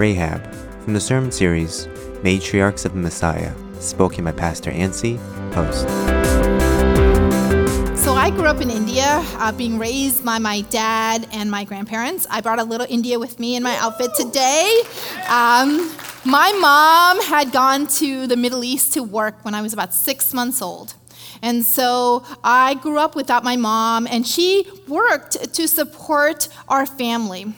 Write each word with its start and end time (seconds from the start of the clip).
Rahab, 0.00 0.42
from 0.82 0.94
the 0.94 1.00
sermon 1.00 1.30
series 1.30 1.86
Matriarchs 2.22 2.86
of 2.86 2.92
the 2.94 2.98
Messiah, 2.98 3.52
spoken 3.80 4.24
by 4.24 4.32
Pastor 4.32 4.70
Ancy, 4.70 5.18
host. 5.52 5.86
So 7.98 8.14
I 8.14 8.30
grew 8.30 8.46
up 8.46 8.62
in 8.62 8.70
India, 8.70 9.22
uh, 9.34 9.52
being 9.52 9.78
raised 9.78 10.24
by 10.24 10.38
my 10.38 10.62
dad 10.62 11.28
and 11.32 11.50
my 11.50 11.64
grandparents. 11.64 12.26
I 12.30 12.40
brought 12.40 12.58
a 12.58 12.64
little 12.64 12.86
India 12.88 13.18
with 13.18 13.38
me 13.38 13.56
in 13.56 13.62
my 13.62 13.76
outfit 13.76 14.12
today. 14.16 14.80
Um, 15.28 15.94
my 16.24 16.50
mom 16.60 17.22
had 17.22 17.52
gone 17.52 17.86
to 17.98 18.26
the 18.26 18.36
Middle 18.36 18.64
East 18.64 18.94
to 18.94 19.02
work 19.02 19.44
when 19.44 19.54
I 19.54 19.60
was 19.60 19.74
about 19.74 19.92
six 19.92 20.32
months 20.32 20.62
old. 20.62 20.94
And 21.42 21.64
so 21.74 22.24
I 22.44 22.74
grew 22.74 22.98
up 22.98 23.14
without 23.14 23.44
my 23.44 23.56
mom, 23.56 24.06
and 24.06 24.26
she 24.26 24.66
worked 24.86 25.54
to 25.54 25.68
support 25.68 26.48
our 26.68 26.86
family. 26.86 27.52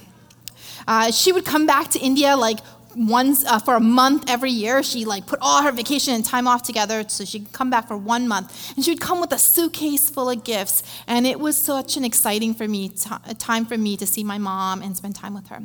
Uh, 0.87 1.11
she 1.11 1.33
would 1.33 1.45
come 1.45 1.67
back 1.67 1.89
to 1.91 1.99
India 1.99 2.37
like 2.37 2.59
once 2.97 3.45
uh, 3.45 3.59
for 3.59 3.75
a 3.75 3.81
month 3.81 4.29
every 4.29 4.51
year. 4.51 4.83
She 4.83 5.05
like 5.05 5.27
put 5.27 5.39
all 5.41 5.63
her 5.63 5.73
vacation 5.73 6.15
and 6.15 6.25
time 6.25 6.47
off 6.47 6.63
together 6.63 7.05
so 7.09 7.25
she 7.25 7.41
could 7.41 7.53
come 7.53 7.71
back 7.71 7.89
for 7.89 7.97
one 7.97 8.29
month. 8.29 8.73
And 8.77 8.85
she 8.85 8.91
would 8.91 9.01
come 9.01 9.21
with 9.21 9.33
a 9.33 9.39
suitcase 9.39 10.11
full 10.11 10.31
of 10.31 10.45
gifts. 10.45 10.83
And 11.07 11.27
it 11.27 11.41
was 11.41 11.57
such 11.57 11.97
an 11.97 12.05
exciting 12.05 12.55
for 12.55 12.69
me 12.69 12.91
t- 12.91 13.11
time 13.39 13.65
for 13.65 13.79
me 13.79 13.97
to 13.97 14.07
see 14.07 14.25
my 14.25 14.39
mom 14.39 14.83
and 14.83 14.97
spend 14.97 15.17
time 15.17 15.35
with 15.35 15.49
her. 15.49 15.61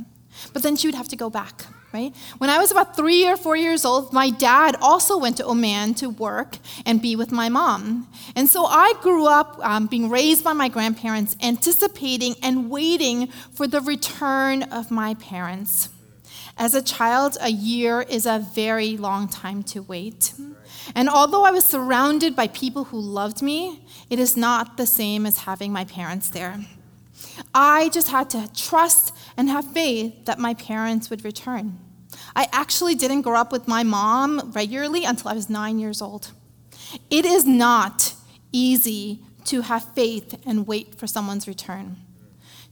But 0.54 0.64
then 0.64 0.76
she 0.76 0.88
would 0.88 0.96
have 0.96 1.08
to 1.10 1.16
go 1.16 1.30
back. 1.30 1.66
Right? 1.98 2.16
When 2.38 2.52
I 2.52 2.60
was 2.60 2.70
about 2.70 2.96
three 2.96 3.28
or 3.28 3.36
four 3.36 3.58
years 3.58 3.84
old, 3.84 4.14
my 4.14 4.30
dad 4.30 4.76
also 4.82 5.18
went 5.18 5.38
to 5.38 5.46
Oman 5.46 5.96
to 5.96 6.12
work 6.12 6.60
and 6.86 7.02
be 7.02 7.16
with 7.16 7.32
my 7.32 7.50
mom. 7.50 8.08
And 8.36 8.48
so 8.48 8.66
I 8.66 8.94
grew 9.02 9.26
up 9.26 9.58
um, 9.64 9.88
being 9.88 10.08
raised 10.08 10.44
by 10.44 10.54
my 10.54 10.70
grandparents, 10.70 11.36
anticipating 11.42 12.36
and 12.44 12.70
waiting 12.70 13.30
for 13.52 13.66
the 13.66 13.82
return 13.82 14.62
of 14.62 14.92
my 14.92 15.16
parents. 15.16 15.90
As 16.56 16.76
a 16.76 16.84
child, 16.84 17.36
a 17.42 17.50
year 17.50 18.06
is 18.08 18.28
a 18.28 18.46
very 18.54 18.96
long 18.96 19.28
time 19.28 19.64
to 19.74 19.82
wait. 19.82 20.34
And 20.94 21.10
although 21.10 21.46
I 21.46 21.52
was 21.52 21.66
surrounded 21.66 22.36
by 22.36 22.48
people 22.50 22.84
who 22.84 23.00
loved 23.00 23.42
me, 23.42 23.84
it 24.12 24.20
is 24.20 24.38
not 24.38 24.78
the 24.78 24.86
same 24.86 25.26
as 25.26 25.40
having 25.50 25.74
my 25.74 25.86
parents 25.86 26.30
there. 26.30 26.60
I 27.56 27.90
just 27.90 28.10
had 28.10 28.30
to 28.32 28.50
trust 28.56 29.16
and 29.36 29.50
have 29.50 29.66
faith 29.72 30.26
that 30.26 30.38
my 30.38 30.54
parents 30.54 31.10
would 31.10 31.26
return. 31.26 31.80
I 32.38 32.48
actually 32.52 32.94
didn't 32.94 33.24
grow 33.24 33.40
up 33.40 33.52
with 33.52 33.68
my 33.68 33.82
mom 33.82 34.52
regularly 34.52 35.04
until 35.04 35.30
I 35.30 35.34
was 35.34 35.50
nine 35.50 35.80
years 35.80 36.04
old. 36.04 36.34
It 37.10 37.26
is 37.26 37.46
not 37.46 38.14
easy 38.52 39.24
to 39.46 39.62
have 39.62 39.96
faith 39.96 40.40
and 40.46 40.68
wait 40.68 40.94
for 40.94 41.08
someone's 41.08 41.48
return. 41.48 41.98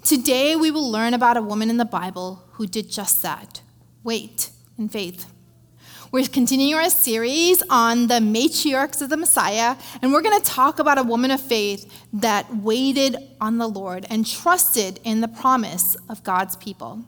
Today, 0.03 0.55
we 0.55 0.69
will 0.69 0.87
learn 0.87 1.15
about 1.15 1.35
a 1.35 1.41
woman 1.41 1.71
in 1.71 1.77
the 1.77 1.83
Bible 1.83 2.43
who 2.51 2.67
did 2.67 2.91
just 2.91 3.23
that 3.23 3.63
wait 4.03 4.51
in 4.77 4.87
faith. 4.87 5.25
We're 6.11 6.27
continuing 6.27 6.75
our 6.79 6.91
series 6.91 7.63
on 7.67 8.05
the 8.05 8.19
matriarchs 8.19 9.01
of 9.01 9.09
the 9.09 9.17
Messiah, 9.17 9.77
and 9.99 10.13
we're 10.13 10.21
going 10.21 10.39
to 10.39 10.45
talk 10.45 10.77
about 10.77 10.99
a 10.99 11.03
woman 11.03 11.31
of 11.31 11.41
faith 11.41 11.91
that 12.13 12.55
waited 12.57 13.17
on 13.41 13.57
the 13.57 13.67
Lord 13.67 14.05
and 14.11 14.27
trusted 14.27 14.99
in 15.03 15.21
the 15.21 15.27
promise 15.27 15.97
of 16.07 16.23
God's 16.23 16.55
people. 16.55 17.03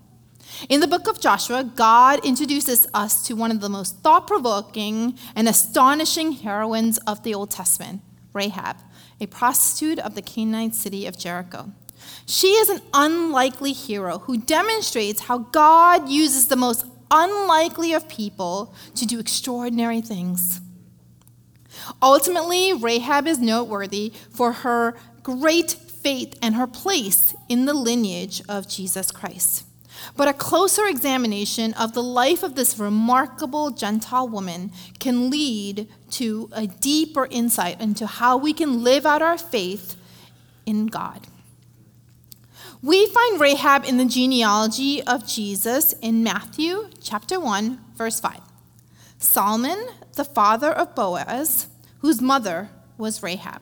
In 0.69 0.79
the 0.79 0.87
book 0.87 1.07
of 1.07 1.19
Joshua, 1.19 1.63
God 1.63 2.25
introduces 2.25 2.87
us 2.93 3.25
to 3.27 3.35
one 3.35 3.51
of 3.51 3.61
the 3.61 3.69
most 3.69 3.97
thought 3.97 4.25
provoking 4.25 5.17
and 5.35 5.47
astonishing 5.47 6.31
heroines 6.31 6.97
of 6.99 7.21
the 7.23 7.33
Old 7.33 7.51
Testament, 7.51 8.01
Rahab, 8.33 8.77
a 9.21 9.27
prostitute 9.27 9.99
of 9.99 10.15
the 10.15 10.21
Canaanite 10.21 10.73
city 10.73 11.05
of 11.05 11.17
Jericho. 11.17 11.71
She 12.25 12.47
is 12.47 12.69
an 12.69 12.81
unlikely 12.93 13.71
hero 13.71 14.19
who 14.19 14.37
demonstrates 14.37 15.21
how 15.21 15.39
God 15.39 16.09
uses 16.09 16.47
the 16.47 16.55
most 16.55 16.85
unlikely 17.11 17.93
of 17.93 18.09
people 18.09 18.73
to 18.95 19.05
do 19.05 19.19
extraordinary 19.19 20.01
things. 20.01 20.59
Ultimately, 22.01 22.73
Rahab 22.73 23.27
is 23.27 23.37
noteworthy 23.37 24.11
for 24.31 24.51
her 24.51 24.95
great 25.21 25.71
faith 25.71 26.37
and 26.41 26.55
her 26.55 26.67
place 26.67 27.35
in 27.47 27.65
the 27.65 27.73
lineage 27.73 28.41
of 28.49 28.67
Jesus 28.67 29.11
Christ. 29.11 29.63
But 30.15 30.27
a 30.27 30.33
closer 30.33 30.85
examination 30.85 31.73
of 31.73 31.93
the 31.93 32.03
life 32.03 32.43
of 32.43 32.55
this 32.55 32.77
remarkable 32.77 33.71
Gentile 33.71 34.27
woman 34.27 34.71
can 34.99 35.29
lead 35.29 35.87
to 36.11 36.49
a 36.51 36.67
deeper 36.67 37.27
insight 37.29 37.81
into 37.81 38.05
how 38.05 38.37
we 38.37 38.53
can 38.53 38.83
live 38.83 39.05
out 39.05 39.21
our 39.21 39.37
faith 39.37 39.95
in 40.65 40.87
God. 40.87 41.27
We 42.83 43.07
find 43.07 43.41
Rahab 43.41 43.85
in 43.85 43.97
the 43.97 44.05
genealogy 44.05 45.01
of 45.01 45.27
Jesus 45.27 45.93
in 45.93 46.23
Matthew 46.23 46.89
chapter 47.01 47.39
1, 47.39 47.79
verse 47.95 48.19
5. 48.19 48.39
Solomon, 49.17 49.87
the 50.15 50.23
father 50.23 50.71
of 50.71 50.93
Boaz, 50.93 51.67
whose 51.99 52.21
mother 52.21 52.69
was 52.97 53.23
Rahab. 53.23 53.61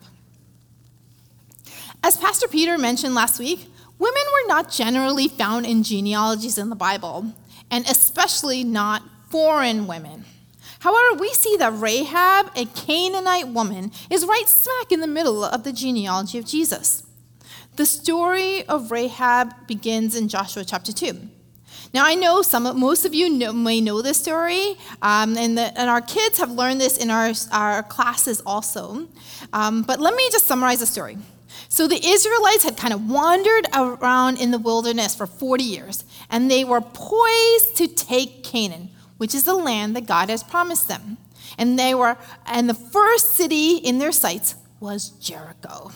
As 2.02 2.16
Pastor 2.16 2.46
Peter 2.46 2.76
mentioned 2.76 3.14
last 3.14 3.38
week, 3.38 3.68
women 3.98 4.22
were 4.32 4.48
not 4.48 4.70
generally 4.70 5.28
found 5.28 5.66
in 5.66 5.82
genealogies 5.82 6.58
in 6.58 6.70
the 6.70 6.76
Bible, 6.76 7.32
and 7.70 7.86
especially 7.86 8.64
not 8.64 9.02
foreign 9.30 9.86
women. 9.86 10.24
However, 10.80 11.18
we 11.18 11.32
see 11.32 11.56
that 11.56 11.72
Rahab, 11.72 12.50
a 12.54 12.66
Canaanite 12.66 13.48
woman, 13.48 13.90
is 14.10 14.24
right 14.24 14.44
smack 14.46 14.92
in 14.92 15.00
the 15.00 15.06
middle 15.06 15.44
of 15.44 15.64
the 15.64 15.72
genealogy 15.72 16.38
of 16.38 16.44
Jesus. 16.44 17.02
The 17.76 17.86
story 17.86 18.64
of 18.68 18.90
Rahab 18.90 19.66
begins 19.66 20.14
in 20.14 20.28
Joshua 20.28 20.64
chapter 20.64 20.92
2. 20.92 21.18
Now, 21.92 22.04
I 22.04 22.14
know 22.14 22.42
some, 22.42 22.78
most 22.78 23.04
of 23.04 23.14
you 23.14 23.28
know, 23.30 23.52
may 23.52 23.80
know 23.80 24.02
this 24.02 24.18
story, 24.18 24.76
um, 25.02 25.36
and, 25.36 25.56
the, 25.56 25.78
and, 25.78 25.88
our 25.88 26.00
kids 26.00 26.38
have 26.38 26.50
learned 26.50 26.80
this 26.80 26.98
in 26.98 27.10
our, 27.10 27.32
our 27.52 27.82
classes 27.82 28.42
also. 28.44 29.08
Um, 29.52 29.82
but 29.82 30.00
let 30.00 30.14
me 30.14 30.28
just 30.30 30.46
summarize 30.46 30.80
the 30.80 30.86
story. 30.86 31.16
So, 31.68 31.88
the 31.88 32.04
Israelites 32.04 32.64
had 32.64 32.76
kind 32.76 32.94
of 32.94 33.08
wandered 33.08 33.66
around 33.74 34.40
in 34.40 34.50
the 34.50 34.58
wilderness 34.58 35.14
for 35.14 35.26
40 35.26 35.64
years, 35.64 36.04
and 36.30 36.50
they 36.50 36.64
were 36.64 36.80
poised 36.80 37.76
to 37.76 37.88
take 37.88 38.44
Canaan, 38.44 38.90
which 39.16 39.34
is 39.34 39.44
the 39.44 39.54
land 39.54 39.96
that 39.96 40.06
God 40.06 40.30
has 40.30 40.42
promised 40.42 40.88
them. 40.88 41.18
And 41.58 41.78
they 41.78 41.94
were, 41.94 42.16
and 42.46 42.68
the 42.68 42.74
first 42.74 43.36
city 43.36 43.76
in 43.76 43.98
their 43.98 44.12
sights 44.12 44.54
was 44.80 45.10
Jericho. 45.10 45.90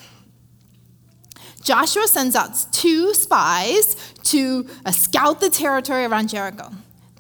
Joshua 1.62 2.08
sends 2.08 2.34
out 2.34 2.72
two 2.72 3.12
spies 3.14 3.94
to 4.24 4.66
uh, 4.84 4.90
scout 4.92 5.40
the 5.40 5.50
territory 5.50 6.04
around 6.04 6.28
Jericho. 6.28 6.70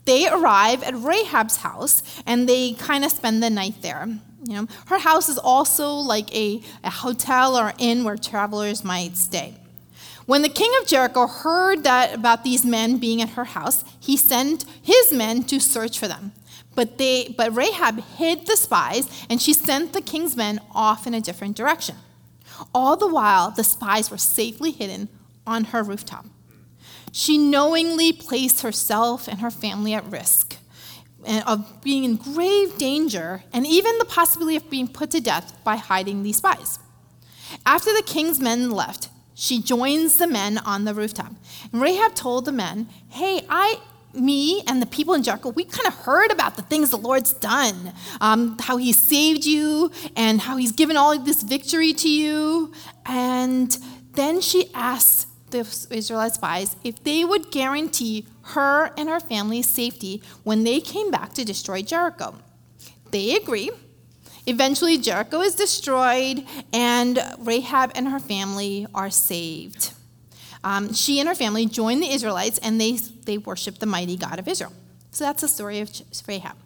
They 0.06 0.28
arrive 0.28 0.82
at 0.82 0.94
Rahab's 0.94 1.58
house 1.58 2.02
and 2.26 2.48
they 2.48 2.72
kind 2.72 3.04
of 3.04 3.12
spend 3.12 3.42
the 3.42 3.50
night 3.50 3.82
there. 3.82 4.08
You 4.44 4.54
know, 4.54 4.66
her 4.86 4.98
house 4.98 5.28
is 5.28 5.38
also 5.38 5.92
like 5.92 6.34
a, 6.34 6.62
a 6.82 6.90
hotel 6.90 7.56
or 7.56 7.72
inn 7.78 8.04
where 8.04 8.16
travelers 8.16 8.82
might 8.82 9.16
stay. 9.16 9.54
When 10.26 10.42
the 10.42 10.48
king 10.48 10.70
of 10.80 10.86
Jericho 10.86 11.26
heard 11.26 11.82
that 11.84 12.14
about 12.14 12.44
these 12.44 12.64
men 12.64 12.98
being 12.98 13.20
at 13.20 13.30
her 13.30 13.44
house, 13.44 13.84
he 13.98 14.16
sent 14.16 14.64
his 14.80 15.12
men 15.12 15.42
to 15.44 15.58
search 15.58 15.98
for 15.98 16.08
them. 16.08 16.32
But 16.74 16.98
they 16.98 17.34
but 17.36 17.54
Rahab 17.54 18.00
hid 18.00 18.46
the 18.46 18.56
spies 18.56 19.08
and 19.28 19.42
she 19.42 19.52
sent 19.52 19.92
the 19.92 20.00
king's 20.00 20.36
men 20.36 20.60
off 20.72 21.06
in 21.06 21.14
a 21.14 21.20
different 21.20 21.56
direction. 21.56 21.96
All 22.74 22.96
the 22.96 23.08
while, 23.08 23.50
the 23.50 23.64
spies 23.64 24.10
were 24.10 24.18
safely 24.18 24.70
hidden 24.70 25.08
on 25.46 25.64
her 25.64 25.82
rooftop. 25.82 26.26
She 27.12 27.36
knowingly 27.36 28.12
placed 28.12 28.62
herself 28.62 29.26
and 29.26 29.40
her 29.40 29.50
family 29.50 29.94
at 29.94 30.06
risk 30.06 30.49
of 31.26 31.82
being 31.82 32.04
in 32.04 32.16
grave 32.16 32.76
danger 32.78 33.42
and 33.52 33.66
even 33.66 33.98
the 33.98 34.04
possibility 34.04 34.56
of 34.56 34.68
being 34.70 34.88
put 34.88 35.10
to 35.10 35.20
death 35.20 35.52
by 35.64 35.76
hiding 35.76 36.22
these 36.22 36.36
spies. 36.36 36.78
After 37.66 37.92
the 37.92 38.02
king's 38.02 38.40
men 38.40 38.70
left, 38.70 39.08
she 39.34 39.62
joins 39.62 40.16
the 40.16 40.26
men 40.26 40.58
on 40.58 40.84
the 40.84 40.94
rooftop. 40.94 41.32
And 41.72 41.80
Rahab 41.80 42.14
told 42.14 42.44
the 42.44 42.52
men, 42.52 42.88
Hey, 43.08 43.42
I 43.48 43.80
me 44.12 44.62
and 44.66 44.82
the 44.82 44.86
people 44.86 45.14
in 45.14 45.22
Jericho, 45.22 45.50
we 45.50 45.64
kind 45.64 45.86
of 45.86 45.94
heard 45.94 46.32
about 46.32 46.56
the 46.56 46.62
things 46.62 46.90
the 46.90 46.96
Lord's 46.96 47.32
done, 47.32 47.92
um, 48.20 48.56
how 48.58 48.76
He 48.76 48.92
saved 48.92 49.44
you 49.44 49.90
and 50.16 50.40
how 50.40 50.56
He's 50.56 50.72
given 50.72 50.96
all 50.96 51.18
this 51.18 51.42
victory 51.42 51.92
to 51.94 52.08
you. 52.08 52.72
And 53.06 53.76
then 54.12 54.40
she 54.40 54.70
asked 54.74 55.26
the 55.50 55.60
Israelite 55.90 56.34
spies 56.34 56.76
if 56.84 57.02
they 57.02 57.24
would 57.24 57.50
guarantee 57.50 58.26
her 58.42 58.92
and 58.96 59.08
her 59.08 59.20
family's 59.20 59.68
safety 59.68 60.22
when 60.42 60.64
they 60.64 60.80
came 60.80 61.10
back 61.10 61.32
to 61.34 61.44
destroy 61.44 61.82
Jericho. 61.82 62.34
They 63.10 63.36
agree. 63.36 63.70
Eventually, 64.46 64.98
Jericho 64.98 65.40
is 65.42 65.54
destroyed, 65.54 66.44
and 66.72 67.18
Rahab 67.38 67.92
and 67.94 68.08
her 68.08 68.18
family 68.18 68.86
are 68.94 69.10
saved. 69.10 69.92
Um, 70.62 70.92
she 70.92 71.20
and 71.20 71.28
her 71.28 71.34
family 71.34 71.66
join 71.66 72.00
the 72.00 72.10
Israelites 72.10 72.58
and 72.62 72.80
they, 72.80 72.92
they 73.24 73.38
worshiped 73.38 73.80
the 73.80 73.86
mighty 73.86 74.16
God 74.16 74.38
of 74.38 74.46
Israel. 74.46 74.72
So 75.10 75.24
that's 75.24 75.40
the 75.40 75.48
story 75.48 75.80
of 75.80 75.90
Rahab. 76.26 76.56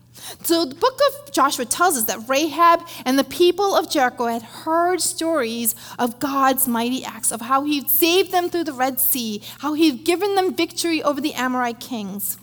So 0.43 0.64
the 0.64 0.75
book 0.75 0.99
of 1.08 1.32
Joshua 1.32 1.64
tells 1.64 1.96
us 1.96 2.05
that 2.05 2.28
Rahab 2.28 2.87
and 3.05 3.19
the 3.19 3.25
people 3.25 3.75
of 3.75 3.90
Jericho 3.90 4.26
had 4.26 4.43
heard 4.43 5.00
stories 5.00 5.75
of 5.99 6.20
God's 6.20 6.69
mighty 6.69 7.05
acts, 7.05 7.32
of 7.32 7.40
how 7.40 7.64
he'd 7.64 7.88
saved 7.99 8.31
them 8.31 8.49
through 8.49 8.64
the 8.64 8.72
Red 8.72 9.00
Sea, 9.00 9.43
how 9.58 9.75
he'd 9.75 10.05
given 10.05 10.34
them 10.34 10.55
victory 10.55 11.02
over 11.02 11.20
the 11.20 11.34
Amorite 11.34 11.81
kings. 11.81 12.38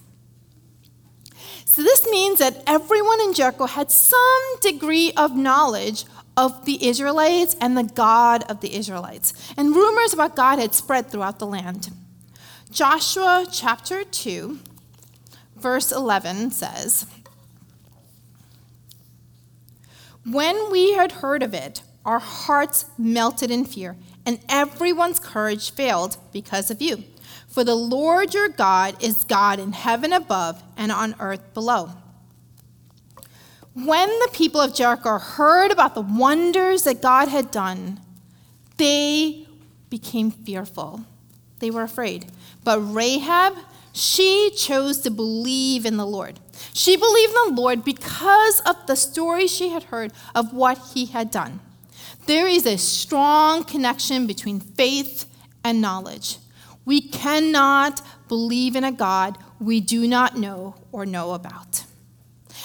So 1.66 1.84
this 1.84 2.06
means 2.12 2.40
that 2.40 2.62
everyone 2.68 3.22
in 3.22 3.34
Jericho 3.34 3.66
had 3.66 3.90
some 3.90 4.60
degree 4.60 5.14
of 5.16 5.38
knowledge 5.38 6.04
of 6.36 6.66
the 6.66 6.86
Israelites 6.86 7.56
and 7.62 7.78
the 7.78 7.84
God 7.84 8.44
of 8.50 8.60
the 8.60 8.76
Israelites. 8.76 9.34
And 9.56 9.76
rumors 9.76 10.14
about 10.14 10.36
God 10.36 10.60
had 10.60 10.74
spread 10.74 11.10
throughout 11.10 11.40
the 11.40 11.48
land. 11.48 11.90
Joshua 12.72 13.46
chapter 13.50 14.04
2, 14.04 14.60
verse 15.56 15.92
11 15.92 16.52
says, 16.52 17.06
When 20.26 20.72
we 20.72 20.94
had 20.94 21.14
heard 21.14 21.42
of 21.44 21.54
it, 21.54 21.82
our 22.06 22.20
hearts 22.20 22.86
melted 22.98 23.52
in 23.52 23.66
fear, 23.66 23.96
and 24.26 24.40
everyone's 24.50 25.20
courage 25.20 25.72
failed 25.72 26.18
because 26.32 26.70
of 26.70 26.82
you. 26.82 27.04
For 27.48 27.64
the 27.64 27.76
Lord 27.76 28.34
your 28.34 28.50
God 28.50 29.02
is 29.04 29.24
God 29.24 29.60
in 29.60 29.74
heaven 29.74 30.14
above 30.14 30.64
and 30.78 30.92
on 30.92 31.16
earth 31.20 31.54
below. 31.54 31.92
When 33.74 34.08
the 34.08 34.30
people 34.34 34.60
of 34.60 34.76
Jericho 34.76 35.18
heard 35.18 35.72
about 35.72 35.96
the 35.96 36.02
wonders 36.02 36.84
that 36.84 37.02
God 37.02 37.30
had 37.30 37.52
done, 37.52 38.00
they 38.78 39.48
became 39.90 40.32
fearful. 40.32 41.02
They 41.60 41.72
were 41.72 41.84
afraid. 41.84 42.26
But 42.64 42.80
Rahab, 42.80 43.56
she 43.94 44.52
chose 44.58 45.00
to 45.02 45.12
believe 45.12 45.86
in 45.86 45.98
the 45.98 46.06
Lord. 46.06 46.40
She 46.74 46.96
believed 46.96 47.34
in 47.34 47.56
the 47.56 47.62
Lord 47.62 47.84
because 47.84 48.60
of 48.62 48.88
the 48.88 48.96
story 48.96 49.48
she 49.48 49.70
had 49.70 49.84
heard 49.84 50.14
of 50.34 50.54
what 50.54 50.78
he 50.94 51.06
had 51.08 51.32
done. 51.32 51.60
There 52.28 52.48
is 52.48 52.66
a 52.66 52.78
strong 52.78 53.64
connection 53.64 54.28
between 54.28 54.60
faith 54.60 55.26
and 55.64 55.82
knowledge. 55.82 56.38
We 56.86 57.02
cannot 57.02 58.02
believe 58.28 58.76
in 58.76 58.84
a 58.84 58.92
God 58.92 59.38
we 59.60 59.80
do 59.80 60.08
not 60.08 60.38
know 60.38 60.76
or 60.92 61.06
know 61.06 61.34
about. 61.34 61.84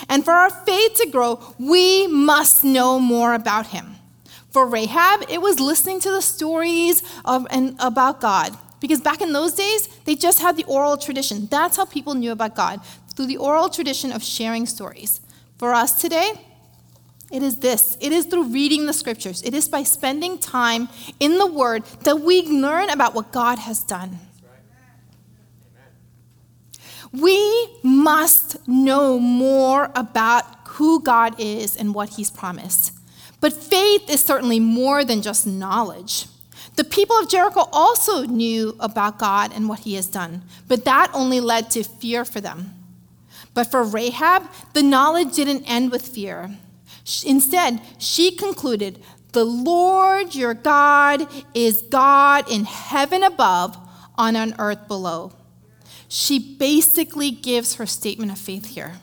And 0.09 0.25
for 0.25 0.33
our 0.33 0.51
faith 0.51 0.95
to 0.97 1.09
grow, 1.11 1.41
we 1.59 2.07
must 2.07 2.65
know 2.65 2.99
more 2.99 3.35
about 3.35 3.69
him. 3.69 3.97
For 4.51 4.67
Rahab, 4.67 5.25
it 5.29 5.41
was 5.41 5.61
listening 5.61 6.01
to 6.01 6.11
the 6.11 6.23
stories 6.23 7.03
of, 7.25 7.47
and 7.51 7.77
about 7.79 8.21
God. 8.21 8.57
Because 8.81 9.01
back 9.01 9.21
in 9.21 9.33
those 9.33 9.53
days, 9.55 9.89
they 10.05 10.15
just 10.15 10.41
had 10.41 10.57
the 10.57 10.65
oral 10.65 10.97
tradition. 10.97 11.47
That's 11.51 11.77
how 11.77 11.87
people 11.87 12.15
knew 12.15 12.33
about 12.33 12.55
God 12.55 12.81
through 13.17 13.27
the 13.27 13.39
oral 13.39 13.69
tradition 13.69 14.13
of 14.13 14.23
sharing 14.23 14.67
stories. 14.67 15.21
For 15.59 15.73
us 15.73 16.01
today, 16.01 16.33
it 17.33 17.43
is 17.43 17.57
this 17.59 17.97
it 18.01 18.13
is 18.13 18.27
through 18.27 18.53
reading 18.53 18.87
the 18.87 18.93
scriptures, 18.93 19.43
it 19.43 19.55
is 19.55 19.69
by 19.69 19.83
spending 19.83 20.39
time 20.39 20.89
in 21.19 21.39
the 21.39 21.47
Word 21.47 21.85
that 22.03 22.21
we 22.21 22.43
learn 22.43 22.91
about 22.91 23.15
what 23.15 23.33
God 23.33 23.59
has 23.59 23.83
done. 23.83 24.19
We 27.13 27.69
must 27.83 28.69
know 28.69 29.19
more 29.19 29.91
about 29.95 30.45
who 30.67 31.01
God 31.01 31.35
is 31.39 31.75
and 31.77 31.95
what 31.95 32.11
He's 32.11 32.31
promised. 32.31 32.93
But 33.41 33.53
faith 33.53 34.11
is 34.11 34.21
certainly 34.23 34.61
more 34.61 35.05
than 35.05 35.23
just 35.23 35.47
knowledge. 35.47 36.27
The 36.75 36.85
people 36.85 37.17
of 37.19 37.29
Jericho 37.29 37.69
also 37.73 38.25
knew 38.25 38.77
about 38.81 39.19
God 39.19 39.53
and 39.55 39.69
what 39.69 39.81
He 39.81 39.95
has 39.95 40.09
done, 40.09 40.43
but 40.69 40.85
that 40.85 41.11
only 41.15 41.41
led 41.41 41.71
to 41.71 41.83
fear 41.83 42.25
for 42.25 42.41
them. 42.41 42.75
But 43.57 43.71
for 43.71 43.83
Rahab, 43.83 44.43
the 44.75 44.83
knowledge 44.83 45.33
didn't 45.33 45.65
end 45.65 45.91
with 45.91 46.07
fear. 46.07 46.51
Instead, 47.25 47.81
she 47.97 48.31
concluded, 48.31 49.03
The 49.33 49.47
Lord 49.47 50.35
your 50.35 50.53
God 50.53 51.27
is 51.55 51.81
God 51.81 52.53
in 52.53 52.67
heaven 52.67 53.23
above, 53.23 53.79
on 54.19 54.37
on 54.37 54.55
earth 54.59 54.87
below. 54.87 55.33
She 56.07 56.39
basically 56.39 57.31
gives 57.31 57.77
her 57.77 57.87
statement 57.87 58.31
of 58.31 58.37
faith 58.37 58.67
here. 58.67 58.97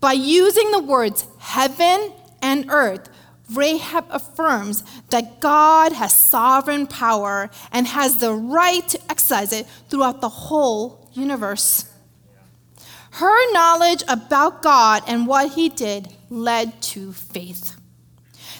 By 0.00 0.14
using 0.14 0.72
the 0.72 0.82
words 0.82 1.28
heaven 1.38 2.12
and 2.42 2.66
earth, 2.70 3.08
Rahab 3.54 4.06
affirms 4.10 4.82
that 5.10 5.38
God 5.38 5.92
has 5.92 6.28
sovereign 6.28 6.88
power 6.88 7.50
and 7.70 7.86
has 7.86 8.16
the 8.16 8.32
right 8.32 8.86
to 8.88 9.00
exercise 9.08 9.52
it 9.52 9.68
throughout 9.88 10.20
the 10.20 10.28
whole 10.28 11.08
universe. 11.12 11.84
Her 13.10 13.52
knowledge 13.52 14.02
about 14.08 14.62
God 14.62 15.02
and 15.06 15.26
what 15.26 15.52
he 15.52 15.68
did 15.68 16.08
led 16.28 16.80
to 16.82 17.12
faith. 17.12 17.76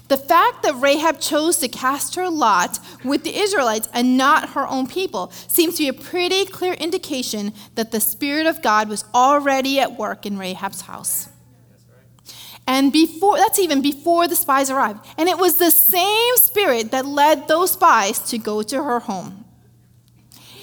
The 0.09 0.17
fact 0.17 0.65
that 0.65 0.81
Rahab 0.81 1.21
chose 1.21 1.59
to 1.59 1.69
cast 1.69 2.17
her 2.17 2.29
lot 2.29 2.81
with 3.05 3.23
the 3.23 3.39
Israelites 3.39 3.89
and 3.95 4.17
not 4.17 4.51
her 4.51 4.67
own 4.67 4.89
people 4.89 5.31
seems 5.47 5.77
to 5.77 5.85
be 5.85 5.89
a 5.89 5.93
pretty 5.93 6.45
clear 6.47 6.73
indication 6.73 7.53
that 7.77 7.93
the 7.93 8.01
Spirit 8.01 8.47
of 8.47 8.61
God 8.61 8.89
was 8.89 9.05
already 9.15 9.79
at 9.79 9.97
work 9.97 10.27
in 10.27 10.37
Rahab's 10.37 10.81
house. 10.81 11.29
And 12.67 12.93
before 12.93 13.37
that's 13.37 13.59
even 13.61 13.83
before 13.83 14.27
the 14.27 14.37
spies 14.37 14.71
arrived. 14.71 15.05
And 15.17 15.29
it 15.29 15.39
was 15.39 15.59
the 15.59 15.71
same 15.71 16.37
spirit 16.37 16.91
that 16.91 17.07
led 17.07 17.47
those 17.47 17.73
spies 17.73 18.19
to 18.31 18.39
go 18.39 18.63
to 18.63 18.83
her 18.83 19.01
home. 19.01 19.45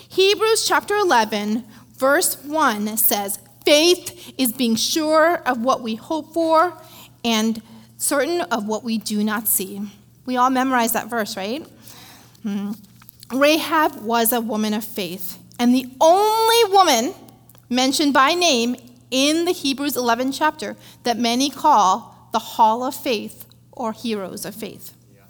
Hebrews 0.10 0.66
chapter 0.68 0.96
11, 0.96 1.64
verse 1.98 2.42
1 2.44 2.98
says, 2.98 3.40
Faith 3.68 4.34
is 4.38 4.54
being 4.54 4.78
sure 4.78 5.40
of 5.46 5.62
what 5.62 5.82
we 5.82 5.96
hope 5.96 6.34
for 6.34 6.72
and 7.26 7.62
certain 7.98 8.40
of 8.44 8.66
what 8.66 8.82
we 8.86 8.98
do 8.98 9.22
not 9.26 9.46
see. 9.46 9.82
We 10.26 10.38
all 10.38 10.50
memorize 10.50 10.94
that 10.94 11.10
verse, 11.10 11.36
right? 11.36 11.68
Hmm. 12.44 12.72
Rahab 13.30 14.02
was 14.04 14.32
a 14.32 14.40
woman 14.40 14.74
of 14.74 14.86
faith, 14.86 15.38
and 15.60 15.76
the 15.76 15.86
only 16.00 16.74
woman 16.74 17.14
mentioned 17.70 18.14
by 18.14 18.36
name 18.36 18.78
in 19.12 19.44
the 19.44 19.52
Hebrews 19.52 19.98
11 19.98 20.32
chapter 20.32 20.78
that 21.04 21.18
many 21.18 21.50
call 21.50 22.30
the 22.32 22.40
Hall 22.40 22.86
of 22.86 22.96
Faith 22.96 23.48
or 23.74 23.92
Heroes 23.92 24.46
of 24.46 24.56
Faith. 24.56 24.94
Yeah. 25.14 25.24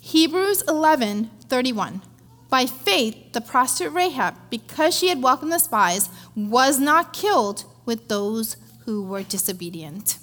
Hebrews 0.00 0.62
11 0.66 1.28
31. 1.50 2.00
By 2.48 2.66
faith, 2.66 3.32
the 3.32 3.40
prostitute 3.40 3.92
Rahab, 3.92 4.34
because 4.50 4.96
she 4.96 5.08
had 5.08 5.22
welcomed 5.22 5.52
the 5.52 5.58
spies, 5.58 6.08
was 6.36 6.78
not 6.78 7.12
killed 7.12 7.64
with 7.84 8.08
those 8.08 8.56
who 8.84 9.02
were 9.02 9.22
disobedient. 9.22 10.18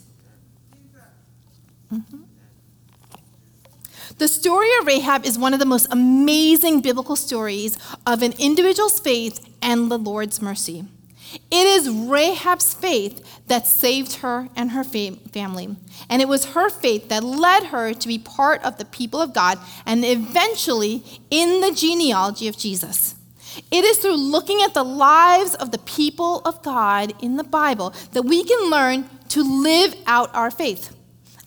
Mm-hmm. 1.91 2.21
The 4.17 4.27
story 4.27 4.69
of 4.79 4.87
Rahab 4.87 5.25
is 5.25 5.37
one 5.37 5.53
of 5.53 5.59
the 5.59 5.65
most 5.65 5.87
amazing 5.91 6.81
biblical 6.81 7.15
stories 7.15 7.77
of 8.05 8.21
an 8.21 8.33
individual's 8.39 8.99
faith 8.99 9.45
and 9.61 9.91
the 9.91 9.97
Lord's 9.97 10.41
mercy. 10.41 10.85
It 11.33 11.67
is 11.67 11.89
Rahab's 11.89 12.73
faith 12.73 13.41
that 13.47 13.67
saved 13.67 14.15
her 14.17 14.49
and 14.55 14.71
her 14.71 14.83
family. 14.83 15.75
And 16.09 16.21
it 16.21 16.27
was 16.27 16.53
her 16.53 16.69
faith 16.69 17.09
that 17.09 17.23
led 17.23 17.65
her 17.65 17.93
to 17.93 18.07
be 18.07 18.17
part 18.17 18.63
of 18.63 18.77
the 18.77 18.85
people 18.85 19.21
of 19.21 19.33
God 19.33 19.59
and 19.85 20.03
eventually 20.05 21.03
in 21.29 21.61
the 21.61 21.71
genealogy 21.71 22.47
of 22.47 22.57
Jesus. 22.57 23.15
It 23.71 23.83
is 23.83 23.97
through 23.97 24.15
looking 24.15 24.61
at 24.63 24.73
the 24.73 24.83
lives 24.83 25.55
of 25.55 25.71
the 25.71 25.77
people 25.79 26.41
of 26.45 26.63
God 26.63 27.13
in 27.21 27.37
the 27.37 27.43
Bible 27.43 27.93
that 28.11 28.23
we 28.23 28.43
can 28.43 28.69
learn 28.69 29.09
to 29.29 29.43
live 29.43 29.95
out 30.05 30.33
our 30.33 30.51
faith. 30.51 30.95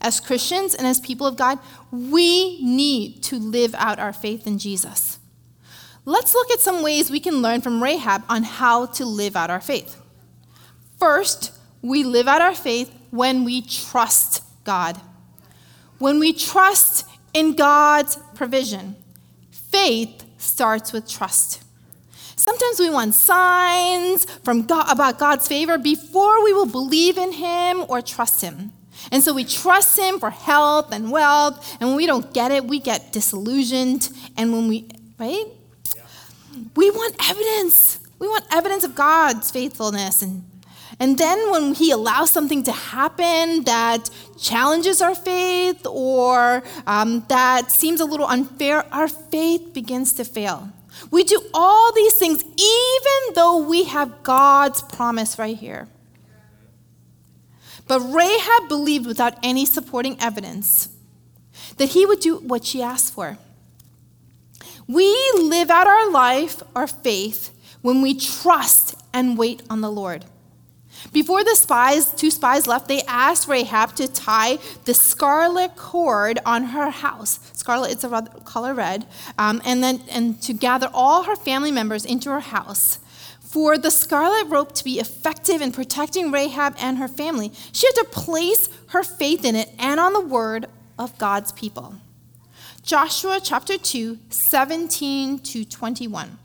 As 0.00 0.21
Christians 0.21 0.75
and 0.75 0.87
as 0.87 1.00
people 1.00 1.26
of 1.26 1.37
God, 1.37 1.59
we 1.90 2.62
need 2.62 3.23
to 3.25 3.38
live 3.38 3.75
out 3.76 3.99
our 3.99 4.12
faith 4.12 4.47
in 4.47 4.59
Jesus. 4.59 5.16
Let's 6.09 6.35
look 6.35 6.53
at 6.53 6.61
some 6.61 6.85
ways 6.85 7.11
we 7.11 7.19
can 7.19 7.43
learn 7.43 7.61
from 7.61 7.83
Rahab 7.83 8.23
on 8.29 8.45
how 8.45 8.87
to 8.87 9.05
live 9.05 9.35
out 9.35 9.51
our 9.51 9.61
faith. 9.61 10.01
First, 10.99 11.53
we 11.83 12.05
live 12.05 12.29
out 12.29 12.41
our 12.41 12.55
faith 12.55 12.95
when 13.11 13.43
we 13.43 13.61
trust 13.61 14.45
God. 14.63 15.01
When 15.99 16.21
we 16.21 16.33
trust 16.33 17.09
in 17.35 17.57
God's 17.57 18.17
provision, 18.37 18.95
faith 19.51 20.25
starts 20.39 20.93
with 20.93 21.09
trust. 21.09 21.65
Sometimes 22.37 22.79
we 22.79 22.89
want 22.89 23.15
signs 23.17 24.27
from 24.45 24.63
God 24.63 24.89
about 24.89 25.19
God's 25.19 25.49
favor 25.49 25.77
before 25.77 26.45
we 26.45 26.53
will 26.53 26.67
believe 26.67 27.19
in 27.19 27.33
Him 27.33 27.85
or 27.89 28.01
trust 28.01 28.43
Him. 28.43 28.73
And 29.11 29.25
so 29.25 29.35
we 29.35 29.45
trust 29.45 29.99
Him 29.99 30.21
for 30.21 30.31
health 30.31 30.93
and 30.93 31.11
wealth, 31.11 31.77
and 31.81 31.89
when 31.89 31.97
we 31.97 32.07
don't 32.07 32.33
get 32.33 32.53
it, 32.53 32.65
we 32.65 32.79
get 32.79 33.13
disillusioned. 33.13 34.09
And 34.37 34.53
when 34.53 34.69
we, 34.69 34.87
right? 35.19 35.47
We 36.75 36.91
want 36.91 37.15
evidence. 37.31 38.01
We 38.19 38.29
want 38.29 38.45
evidence 38.51 38.85
of 38.85 38.95
God's 38.95 39.51
faithfulness. 39.51 40.23
And, 40.23 40.45
and 40.99 41.19
then 41.19 41.51
when 41.51 41.75
He 41.75 41.91
allows 41.91 42.31
something 42.31 42.63
to 42.65 42.73
happen 42.73 43.65
that 43.65 44.11
challenges 44.39 45.03
our 45.03 45.15
faith 45.15 45.87
or 45.87 46.63
um, 46.87 47.25
that 47.29 47.71
seems 47.71 48.01
a 48.01 48.05
little 48.05 48.27
unfair, 48.27 48.85
our 48.93 49.09
faith 49.09 49.73
begins 49.73 50.13
to 50.15 50.25
fail. 50.25 50.73
We 51.11 51.25
do 51.25 51.41
all 51.53 51.93
these 51.93 52.15
things 52.19 52.43
even 52.43 53.35
though 53.35 53.59
we 53.59 53.85
have 53.85 54.23
God's 54.23 54.83
promise 54.83 55.39
right 55.39 55.57
here. 55.57 55.89
But 57.87 58.01
Rahab 58.01 58.69
believed 58.69 59.07
without 59.07 59.35
any 59.43 59.65
supporting 59.65 60.17
evidence 60.21 60.89
that 61.77 61.91
he 61.91 62.07
would 62.07 62.21
do 62.21 62.39
what 62.39 62.65
she 62.65 62.83
asked 62.83 63.13
for. 63.13 63.39
We 64.88 65.33
live 65.35 65.71
out 65.71 65.87
our 65.87 66.11
life, 66.11 66.62
our 66.75 66.87
faith, 66.87 67.52
when 67.83 68.02
we 68.02 68.14
trust 68.14 68.95
and 69.12 69.37
wait 69.37 69.62
on 69.69 69.81
the 69.81 69.90
Lord. 69.90 70.25
Before 71.12 71.45
the 71.45 71.57
spies, 71.57 72.12
two 72.12 72.31
spies 72.31 72.66
left, 72.66 72.88
they 72.88 73.02
asked 73.02 73.49
Rahab 73.49 73.95
to 73.97 74.09
tie 74.09 74.59
the 74.85 74.95
scarlet 74.95 75.76
cord 75.76 76.38
on 76.47 76.64
her 76.64 76.90
house. 76.90 77.40
Scarlet, 77.52 77.93
it's 77.93 78.05
a 78.05 78.23
color 78.45 78.75
red, 78.75 79.07
um, 79.38 79.61
and 79.64 79.83
then 79.83 80.02
and 80.11 80.40
to 80.43 80.52
gather 80.52 80.88
all 80.93 81.25
her 81.25 81.37
family 81.37 81.71
members 81.71 82.05
into 82.05 82.31
her 82.31 82.40
house. 82.40 82.99
For 83.40 83.78
the 83.78 83.90
scarlet 83.90 84.49
rope 84.49 84.73
to 84.73 84.85
be 84.85 84.99
effective 84.99 85.61
in 85.61 85.73
protecting 85.73 86.31
Rahab 86.31 86.75
and 86.78 86.99
her 86.99 87.09
family, 87.09 87.52
she 87.73 87.87
had 87.87 87.95
to 88.02 88.05
place 88.05 88.69
her 88.88 89.02
faith 89.02 89.45
in 89.45 89.55
it 89.55 89.71
and 89.78 89.99
on 89.99 90.12
the 90.12 90.21
word 90.21 90.66
of 90.99 91.16
God's 91.19 91.52
people. 91.52 91.95
Joshua 92.87 93.40
chapter 93.43 93.76
2, 93.76 94.16
17 94.31 95.40
to 95.40 95.64
21. 95.64 96.38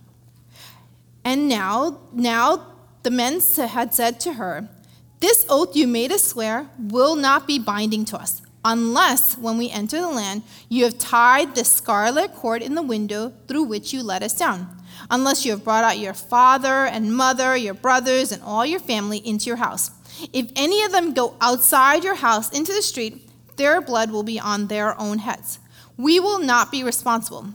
And 1.23 1.47
now, 1.47 1.99
now 2.13 2.77
the 3.03 3.11
men 3.11 3.41
had 3.55 3.93
said 3.93 4.19
to 4.21 4.33
her, 4.33 4.67
This 5.19 5.45
oath 5.49 5.75
you 5.75 5.85
made 5.85 6.11
us 6.11 6.23
swear 6.23 6.67
will 6.79 7.15
not 7.15 7.45
be 7.45 7.59
binding 7.59 8.05
to 8.05 8.17
us, 8.17 8.41
unless 8.65 9.37
when 9.37 9.59
we 9.59 9.69
enter 9.69 10.01
the 10.01 10.09
land 10.09 10.41
you 10.67 10.85
have 10.85 10.97
tied 10.97 11.53
the 11.53 11.63
scarlet 11.63 12.33
cord 12.33 12.63
in 12.63 12.73
the 12.73 12.81
window 12.81 13.33
through 13.47 13.65
which 13.65 13.93
you 13.93 14.01
let 14.01 14.23
us 14.23 14.33
down, 14.33 14.67
unless 15.11 15.45
you 15.45 15.51
have 15.51 15.63
brought 15.63 15.83
out 15.83 15.99
your 15.99 16.15
father 16.15 16.87
and 16.87 17.15
mother, 17.15 17.55
your 17.55 17.75
brothers, 17.75 18.31
and 18.31 18.41
all 18.41 18.65
your 18.65 18.79
family 18.79 19.19
into 19.19 19.45
your 19.45 19.57
house. 19.57 19.91
If 20.33 20.51
any 20.55 20.81
of 20.81 20.91
them 20.91 21.13
go 21.13 21.35
outside 21.39 22.03
your 22.03 22.15
house 22.15 22.49
into 22.49 22.73
the 22.73 22.81
street, 22.81 23.29
their 23.57 23.79
blood 23.79 24.09
will 24.09 24.23
be 24.23 24.39
on 24.39 24.65
their 24.65 24.99
own 24.99 25.19
heads. 25.19 25.59
We 25.97 26.19
will 26.19 26.39
not 26.39 26.71
be 26.71 26.83
responsible. 26.83 27.47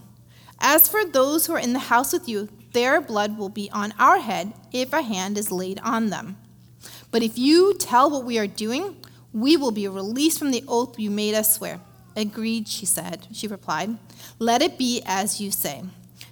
As 0.59 0.87
for 0.87 1.05
those 1.05 1.45
who 1.45 1.53
are 1.53 1.59
in 1.59 1.73
the 1.73 1.79
house 1.79 2.13
with 2.13 2.27
you, 2.27 2.49
their 2.73 3.01
blood 3.01 3.37
will 3.37 3.49
be 3.49 3.69
on 3.71 3.93
our 3.99 4.19
head 4.19 4.53
if 4.71 4.93
a 4.93 5.01
hand 5.01 5.37
is 5.37 5.51
laid 5.51 5.79
on 5.79 6.09
them. 6.09 6.37
But 7.11 7.23
if 7.23 7.37
you 7.37 7.73
tell 7.77 8.09
what 8.09 8.23
we 8.23 8.37
are 8.37 8.47
doing, 8.47 8.97
we 9.33 9.57
will 9.57 9.71
be 9.71 9.87
released 9.87 10.39
from 10.39 10.51
the 10.51 10.63
oath 10.67 10.99
you 10.99 11.09
made 11.09 11.35
us 11.35 11.55
swear. 11.55 11.79
Agreed, 12.15 12.67
she 12.67 12.85
said. 12.85 13.27
She 13.31 13.47
replied, 13.47 13.97
Let 14.39 14.61
it 14.61 14.77
be 14.77 15.01
as 15.05 15.39
you 15.39 15.51
say. 15.51 15.83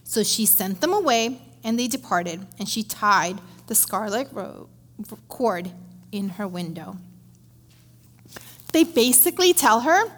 So 0.03 0.23
she 0.23 0.45
sent 0.45 0.81
them 0.81 0.93
away, 0.93 1.39
and 1.63 1.79
they 1.79 1.87
departed, 1.87 2.45
and 2.57 2.67
she 2.67 2.83
tied 2.83 3.39
the 3.67 3.75
scarlet 3.75 4.29
cord 5.27 5.71
in 6.11 6.29
her 6.29 6.47
window. 6.47 6.97
They 8.73 8.83
basically 8.83 9.53
tell 9.53 9.81
her, 9.81 10.11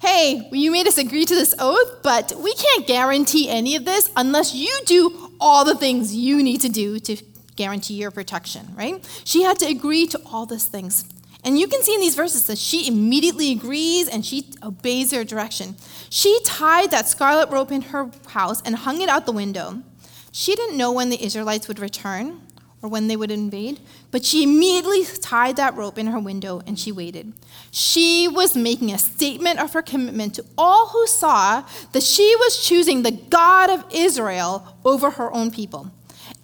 Hey, 0.00 0.48
you 0.52 0.70
made 0.70 0.86
us 0.86 0.96
agree 0.96 1.24
to 1.24 1.34
this 1.34 1.54
oath, 1.58 2.02
but 2.02 2.32
we 2.38 2.54
can't 2.54 2.86
guarantee 2.86 3.48
any 3.48 3.74
of 3.74 3.84
this 3.84 4.10
unless 4.16 4.54
you 4.54 4.72
do 4.86 5.32
all 5.40 5.64
the 5.64 5.74
things 5.74 6.14
you 6.14 6.40
need 6.42 6.60
to 6.60 6.68
do 6.68 7.00
to 7.00 7.16
guarantee 7.56 7.94
your 7.94 8.12
protection, 8.12 8.68
right? 8.76 9.04
She 9.24 9.42
had 9.42 9.58
to 9.58 9.66
agree 9.66 10.06
to 10.06 10.20
all 10.26 10.46
these 10.46 10.66
things. 10.66 11.04
And 11.44 11.58
you 11.58 11.66
can 11.66 11.82
see 11.82 11.94
in 11.94 12.00
these 12.00 12.14
verses 12.14 12.46
that 12.46 12.58
she 12.58 12.86
immediately 12.86 13.50
agrees 13.52 14.08
and 14.08 14.24
she 14.24 14.48
obeys 14.62 15.10
their 15.10 15.24
direction. 15.24 15.76
She 16.10 16.38
tied 16.44 16.92
that 16.92 17.08
scarlet 17.08 17.50
rope 17.50 17.72
in 17.72 17.82
her 17.82 18.10
house 18.28 18.62
and 18.62 18.76
hung 18.76 19.00
it 19.00 19.08
out 19.08 19.26
the 19.26 19.32
window. 19.32 19.82
She 20.30 20.54
didn't 20.54 20.76
know 20.76 20.92
when 20.92 21.10
the 21.10 21.24
Israelites 21.24 21.66
would 21.66 21.80
return 21.80 22.40
or 22.82 22.88
when 22.88 23.08
they 23.08 23.16
would 23.16 23.30
invade, 23.30 23.80
but 24.10 24.24
she 24.24 24.42
immediately 24.44 25.04
tied 25.20 25.56
that 25.56 25.74
rope 25.74 25.98
in 25.98 26.06
her 26.06 26.18
window 26.18 26.62
and 26.66 26.78
she 26.78 26.92
waited. 26.92 27.32
She 27.70 28.28
was 28.28 28.56
making 28.56 28.92
a 28.92 28.98
statement 28.98 29.58
of 29.58 29.72
her 29.72 29.82
commitment 29.82 30.34
to 30.34 30.44
all 30.56 30.88
who 30.88 31.06
saw 31.06 31.64
that 31.92 32.02
she 32.02 32.34
was 32.36 32.64
choosing 32.64 33.02
the 33.02 33.10
God 33.10 33.70
of 33.70 33.84
Israel 33.92 34.76
over 34.84 35.10
her 35.10 35.32
own 35.32 35.50
people. 35.50 35.90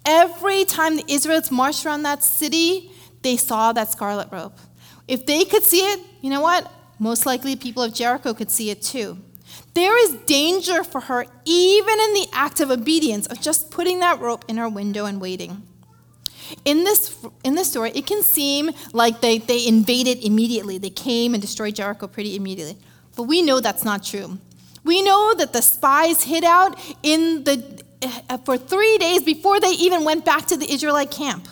Every 0.05 0.65
time 0.65 0.97
the 0.97 1.05
Israelites 1.07 1.51
marched 1.51 1.85
around 1.85 2.03
that 2.03 2.23
city, 2.23 2.91
they 3.21 3.37
saw 3.37 3.73
that 3.73 3.91
scarlet 3.91 4.27
rope. 4.31 4.57
If 5.07 5.25
they 5.25 5.45
could 5.45 5.63
see 5.63 5.79
it, 5.79 5.99
you 6.21 6.29
know 6.29 6.41
what? 6.41 6.71
Most 6.99 7.25
likely 7.25 7.55
people 7.55 7.83
of 7.83 7.93
Jericho 7.93 8.33
could 8.33 8.51
see 8.51 8.69
it 8.69 8.81
too. 8.81 9.17
There 9.73 9.97
is 9.97 10.15
danger 10.25 10.83
for 10.83 11.01
her 11.01 11.25
even 11.45 11.99
in 11.99 12.13
the 12.13 12.27
act 12.33 12.59
of 12.59 12.71
obedience 12.71 13.27
of 13.27 13.41
just 13.41 13.71
putting 13.71 13.99
that 13.99 14.19
rope 14.19 14.45
in 14.47 14.57
her 14.57 14.69
window 14.69 15.05
and 15.05 15.19
waiting. 15.19 15.63
In 16.63 16.83
this, 16.83 17.15
in 17.43 17.55
this 17.55 17.69
story, 17.69 17.91
it 17.95 18.05
can 18.05 18.21
seem 18.23 18.71
like 18.93 19.21
they, 19.21 19.37
they 19.37 19.67
invaded 19.67 20.23
immediately. 20.23 20.77
They 20.77 20.89
came 20.89 21.33
and 21.33 21.41
destroyed 21.41 21.75
Jericho 21.75 22.07
pretty 22.07 22.35
immediately. 22.35 22.77
But 23.15 23.23
we 23.23 23.41
know 23.41 23.59
that's 23.59 23.83
not 23.83 24.03
true. 24.03 24.37
We 24.83 25.01
know 25.01 25.33
that 25.35 25.53
the 25.53 25.61
spies 25.61 26.23
hid 26.23 26.43
out 26.43 26.79
in 27.01 27.43
the, 27.43 27.83
uh, 28.29 28.37
for 28.39 28.57
three 28.57 28.97
days 28.97 29.23
before 29.23 29.59
they 29.59 29.71
even 29.71 30.03
went 30.03 30.25
back 30.25 30.45
to 30.47 30.57
the 30.57 30.71
Israelite 30.71 31.11
camp. 31.11 31.47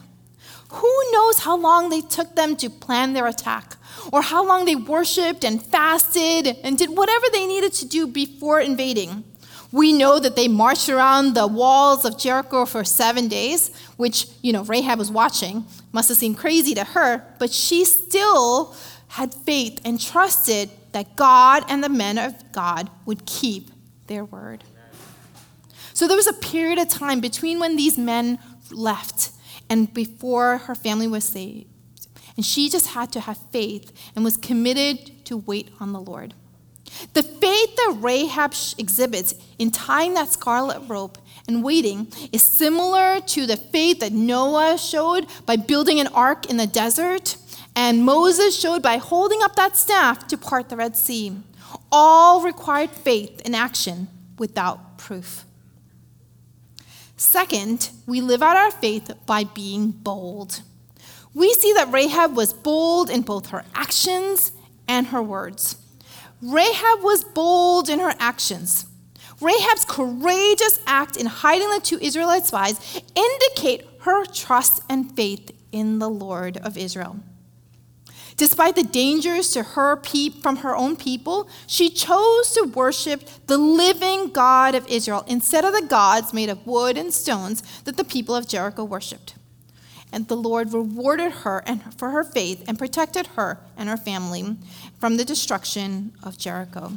Who 0.69 1.03
knows 1.11 1.39
how 1.39 1.57
long 1.57 1.89
they 1.89 2.01
took 2.01 2.35
them 2.35 2.55
to 2.57 2.69
plan 2.69 3.13
their 3.13 3.27
attack, 3.27 3.77
or 4.11 4.21
how 4.21 4.45
long 4.45 4.65
they 4.65 4.75
worshiped 4.75 5.43
and 5.45 5.63
fasted 5.63 6.47
and 6.63 6.77
did 6.77 6.89
whatever 6.89 7.25
they 7.31 7.45
needed 7.45 7.73
to 7.73 7.87
do 7.87 8.07
before 8.07 8.59
invading. 8.59 9.23
We 9.73 9.91
know 9.91 10.19
that 10.19 10.35
they 10.35 10.47
marched 10.47 10.87
around 10.87 11.33
the 11.33 11.47
walls 11.47 12.05
of 12.05 12.19
Jericho 12.19 12.63
for 12.63 12.83
seven 12.83 13.27
days, 13.27 13.75
which, 13.97 14.27
you 14.43 14.53
know, 14.53 14.63
Rahab 14.63 14.99
was 14.99 15.09
watching. 15.09 15.65
Must 15.91 16.09
have 16.09 16.17
seemed 16.17 16.37
crazy 16.37 16.75
to 16.75 16.83
her, 16.83 17.25
but 17.39 17.51
she 17.51 17.83
still 17.83 18.75
had 19.07 19.33
faith 19.33 19.81
and 19.83 19.99
trusted 19.99 20.69
that 20.91 21.15
God 21.15 21.65
and 21.69 21.83
the 21.83 21.89
men 21.89 22.19
of 22.19 22.35
God 22.51 22.91
would 23.07 23.25
keep 23.25 23.71
their 24.05 24.23
word. 24.23 24.63
So 25.95 26.07
there 26.07 26.17
was 26.17 26.27
a 26.27 26.33
period 26.33 26.77
of 26.77 26.87
time 26.87 27.19
between 27.19 27.59
when 27.59 27.75
these 27.75 27.97
men 27.97 28.37
left 28.69 29.31
and 29.71 29.91
before 29.91 30.59
her 30.59 30.75
family 30.75 31.07
was 31.07 31.23
saved. 31.23 31.67
And 32.35 32.45
she 32.45 32.69
just 32.69 32.89
had 32.89 33.11
to 33.13 33.21
have 33.21 33.39
faith 33.51 33.91
and 34.15 34.23
was 34.23 34.37
committed 34.37 35.25
to 35.25 35.37
wait 35.37 35.71
on 35.79 35.93
the 35.93 36.01
Lord. 36.01 36.35
The 37.13 37.23
faith 37.23 37.75
that 37.75 37.97
Rahab 37.99 38.53
exhibits 38.77 39.35
in 39.59 39.71
tying 39.71 40.13
that 40.13 40.31
scarlet 40.31 40.81
rope 40.87 41.17
and 41.47 41.63
waiting 41.63 42.07
is 42.31 42.57
similar 42.57 43.19
to 43.19 43.45
the 43.45 43.57
faith 43.57 43.99
that 43.99 44.13
Noah 44.13 44.77
showed 44.77 45.27
by 45.45 45.55
building 45.55 45.99
an 45.99 46.07
ark 46.07 46.49
in 46.49 46.57
the 46.57 46.67
desert, 46.67 47.37
and 47.75 48.05
Moses 48.05 48.59
showed 48.59 48.81
by 48.81 48.97
holding 48.97 49.41
up 49.41 49.55
that 49.55 49.75
staff 49.75 50.27
to 50.27 50.37
part 50.37 50.69
the 50.69 50.77
Red 50.77 50.95
Sea. 50.95 51.37
All 51.91 52.41
required 52.41 52.91
faith 52.91 53.41
in 53.41 53.55
action 53.55 54.07
without 54.37 54.97
proof. 54.97 55.45
Second, 57.17 57.89
we 58.05 58.21
live 58.21 58.43
out 58.43 58.57
our 58.57 58.71
faith 58.71 59.11
by 59.25 59.43
being 59.43 59.91
bold. 59.91 60.61
We 61.33 61.53
see 61.53 61.73
that 61.73 61.91
Rahab 61.91 62.35
was 62.35 62.53
bold 62.53 63.09
in 63.09 63.21
both 63.21 63.47
her 63.47 63.63
actions 63.73 64.51
and 64.87 65.07
her 65.07 65.21
words. 65.21 65.77
Rahab 66.43 67.01
was 67.01 67.23
bold 67.23 67.87
in 67.87 67.99
her 67.99 68.13
actions. 68.19 68.85
Rahab's 69.39 69.85
courageous 69.85 70.79
act 70.85 71.15
in 71.15 71.25
hiding 71.25 71.69
the 71.69 71.79
two 71.79 71.97
Israelite 72.01 72.45
spies 72.45 73.01
indicate 73.15 73.87
her 74.01 74.25
trust 74.25 74.81
and 74.89 75.15
faith 75.15 75.51
in 75.71 75.99
the 75.99 76.09
Lord 76.09 76.57
of 76.57 76.77
Israel. 76.77 77.17
Despite 78.35 78.75
the 78.75 78.83
dangers 78.83 79.51
to 79.51 79.63
her 79.63 80.01
from 80.41 80.57
her 80.57 80.75
own 80.75 80.97
people, 80.97 81.47
she 81.65 81.89
chose 81.89 82.51
to 82.51 82.63
worship 82.63 83.29
the 83.47 83.57
living 83.57 84.29
God 84.29 84.75
of 84.75 84.87
Israel 84.87 85.23
instead 85.27 85.63
of 85.63 85.73
the 85.73 85.87
gods 85.87 86.33
made 86.33 86.49
of 86.49 86.65
wood 86.67 86.97
and 86.97 87.13
stones 87.13 87.63
that 87.85 87.95
the 87.95 88.03
people 88.03 88.35
of 88.35 88.47
Jericho 88.49 88.83
worshipped. 88.83 89.35
And 90.13 90.27
the 90.27 90.37
Lord 90.37 90.71
rewarded 90.73 91.31
her 91.31 91.63
and 91.65 91.81
for 91.95 92.11
her 92.11 92.23
faith 92.23 92.63
and 92.67 92.77
protected 92.77 93.27
her 93.35 93.57
and 93.75 93.89
her 93.89 93.97
family 93.97 94.55
from 94.99 95.17
the 95.17 95.25
destruction 95.25 96.13
of 96.23 96.37
Jericho. 96.37 96.93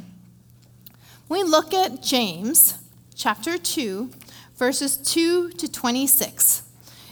We 1.27 1.43
look 1.43 1.73
at 1.73 2.03
James 2.03 2.75
chapter 3.15 3.57
2, 3.57 4.11
verses 4.55 4.97
2 4.97 5.49
to 5.49 5.69
26. 5.69 6.61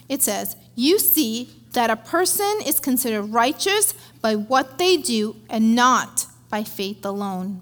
It 0.08 0.22
says, 0.22 0.56
You 0.76 1.00
see 1.00 1.50
that 1.74 1.90
a 1.90 1.96
person 1.96 2.60
is 2.66 2.80
considered 2.80 3.24
righteous 3.24 3.94
by 4.22 4.36
what 4.36 4.78
they 4.78 4.98
do 4.98 5.36
and 5.50 5.76
not 5.76 6.28
by 6.50 6.64
faith 6.64 7.04
alone. 7.04 7.62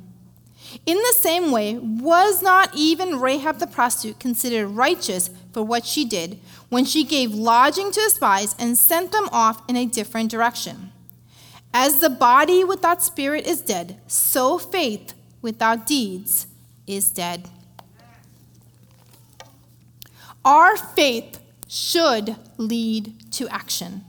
In 0.86 0.98
the 0.98 1.18
same 1.22 1.52
way, 1.52 1.76
was 1.76 2.42
not 2.42 2.72
even 2.76 3.20
Rahab 3.20 3.60
the 3.60 3.68
prostitute 3.68 4.20
considered 4.20 4.68
righteous 4.68 5.30
for 5.52 5.64
what 5.64 5.86
she 5.86 6.06
did 6.06 6.40
when 6.70 6.86
she 6.86 7.04
gave 7.04 7.34
lodging 7.34 7.92
to 7.92 8.02
the 8.02 8.10
spies 8.10 8.56
and 8.58 8.78
sent 8.78 9.12
them 9.12 9.30
off 9.32 9.62
in 9.70 9.76
a 9.76 9.86
different 9.86 10.32
direction? 10.32 10.92
As 11.74 12.00
the 12.00 12.10
body 12.10 12.64
without 12.64 13.02
spirit 13.02 13.48
is 13.48 13.62
dead, 13.62 14.00
so 14.08 14.58
faith 14.58 15.14
without 15.42 15.88
deeds 15.88 16.48
is 16.86 17.10
dead. 17.12 17.50
Our 20.46 20.76
faith 20.76 21.40
should 21.68 22.36
lead 22.58 23.32
to 23.34 23.48
action. 23.48 24.04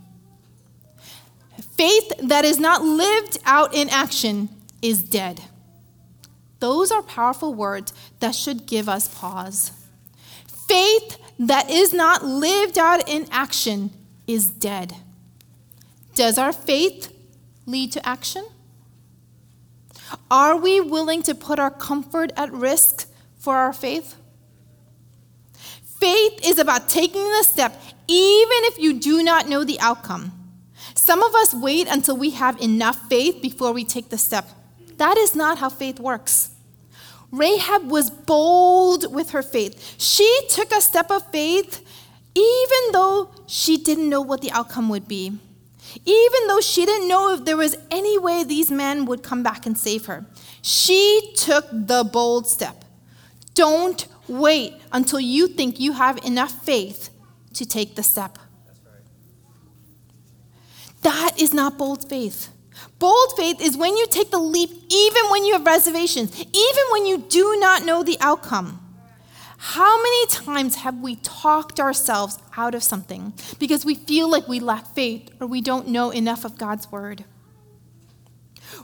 Faith 1.77 2.13
that 2.21 2.45
is 2.45 2.59
not 2.59 2.85
lived 2.85 3.39
out 3.45 3.75
in 3.75 3.89
action 3.89 4.49
is 4.83 5.03
dead. 5.03 5.41
Those 6.65 6.91
are 6.91 7.03
powerful 7.03 7.53
words 7.53 7.93
that 8.21 8.35
should 8.35 8.65
give 8.65 8.89
us 8.89 9.07
pause. 9.07 9.71
Faith 10.67 11.19
that 11.39 11.69
is 11.69 11.93
not 11.93 12.25
lived 12.25 12.79
out 12.79 13.07
in 13.07 13.27
action 13.31 13.91
is 14.27 14.47
dead. 14.47 14.95
Does 16.15 16.39
our 16.39 16.55
faith 16.55 17.13
lead 17.67 17.93
to 17.93 18.09
action? 18.09 18.47
Are 20.31 20.57
we 20.57 20.81
willing 20.81 21.23
to 21.25 21.35
put 21.35 21.59
our 21.59 21.71
comfort 21.71 22.33
at 22.35 22.51
risk 22.51 23.13
for 23.37 23.57
our 23.57 23.75
faith? 23.75 24.17
Faith 26.01 26.41
is 26.47 26.59
about 26.59 26.89
taking 26.89 27.25
the 27.25 27.43
step 27.43 27.79
even 28.09 28.61
if 28.71 28.79
you 28.79 28.99
do 28.99 29.23
not 29.23 29.51
know 29.51 29.65
the 29.65 29.79
outcome. 29.81 30.33
Some 30.95 31.23
of 31.23 31.35
us 31.35 31.53
wait 31.53 31.89
until 31.89 32.17
we 32.17 32.31
have 32.31 32.59
enough 32.63 33.07
faith 33.11 33.43
before 33.43 33.73
we 33.73 33.85
take 33.85 34.09
the 34.09 34.17
step. 34.17 34.49
That 34.97 35.19
is 35.19 35.35
not 35.35 35.59
how 35.59 35.69
faith 35.69 36.01
works. 36.01 36.53
Rahab 37.39 37.91
was 37.91 38.11
bold 38.11 39.13
with 39.13 39.31
her 39.31 39.43
faith. 39.43 39.97
She 39.99 40.29
took 40.51 40.73
a 40.73 40.81
step 40.81 41.11
of 41.11 41.31
faith 41.31 41.85
even 42.35 42.93
though 42.93 43.31
she 43.47 43.77
didn't 43.77 44.09
know 44.09 44.21
what 44.21 44.41
the 44.41 44.51
outcome 44.51 44.89
would 44.89 45.07
be. 45.07 45.39
Even 46.05 46.47
though 46.49 46.61
she 46.61 46.85
didn't 46.85 47.09
know 47.09 47.33
if 47.35 47.45
there 47.45 47.57
was 47.57 47.77
any 47.91 48.19
way 48.19 48.43
these 48.43 48.71
men 48.71 49.05
would 49.05 49.23
come 49.23 49.43
back 49.43 49.67
and 49.67 49.79
save 49.79 50.07
her. 50.07 50.27
She 50.63 51.33
took 51.37 51.67
the 51.71 52.03
bold 52.05 52.49
step. 52.49 52.85
Don't 53.55 54.07
wait 54.27 54.75
until 54.93 55.21
you 55.21 55.47
think 55.47 55.79
you 55.79 55.93
have 55.93 56.19
enough 56.25 56.65
faith 56.65 57.11
to 57.55 57.65
take 57.65 57.95
the 57.95 58.03
step. 58.03 58.39
That 61.03 61.41
is 61.41 61.53
not 61.53 61.79
bold 61.79 62.09
faith. 62.09 62.49
Bold 62.99 63.33
faith 63.37 63.61
is 63.61 63.77
when 63.77 63.97
you 63.97 64.07
take 64.07 64.31
the 64.31 64.39
leap, 64.39 64.71
even 64.91 65.31
when 65.31 65.45
you 65.45 65.53
have 65.55 65.67
reservations, 65.67 66.39
even 66.41 66.85
when 66.91 67.07
you 67.07 67.19
do 67.19 67.57
not 67.59 67.85
know 67.85 68.03
the 68.03 68.17
outcome. 68.21 68.81
How 69.59 69.97
many 70.03 70.27
times 70.27 70.77
have 70.77 70.99
we 70.99 71.17
talked 71.17 71.81
ourselves 71.81 72.39
out 72.57 72.75
of 72.75 72.83
something 72.83 73.33
because 73.59 73.85
we 73.85 73.95
feel 73.95 74.31
like 74.31 74.47
we 74.47 74.61
lack 74.61 74.87
faith 74.95 75.31
or 75.41 75.47
we 75.47 75.61
don't 75.61 75.89
know 75.89 76.11
enough 76.11 76.45
of 76.45 76.59
God's 76.59 76.91
word? 76.93 77.25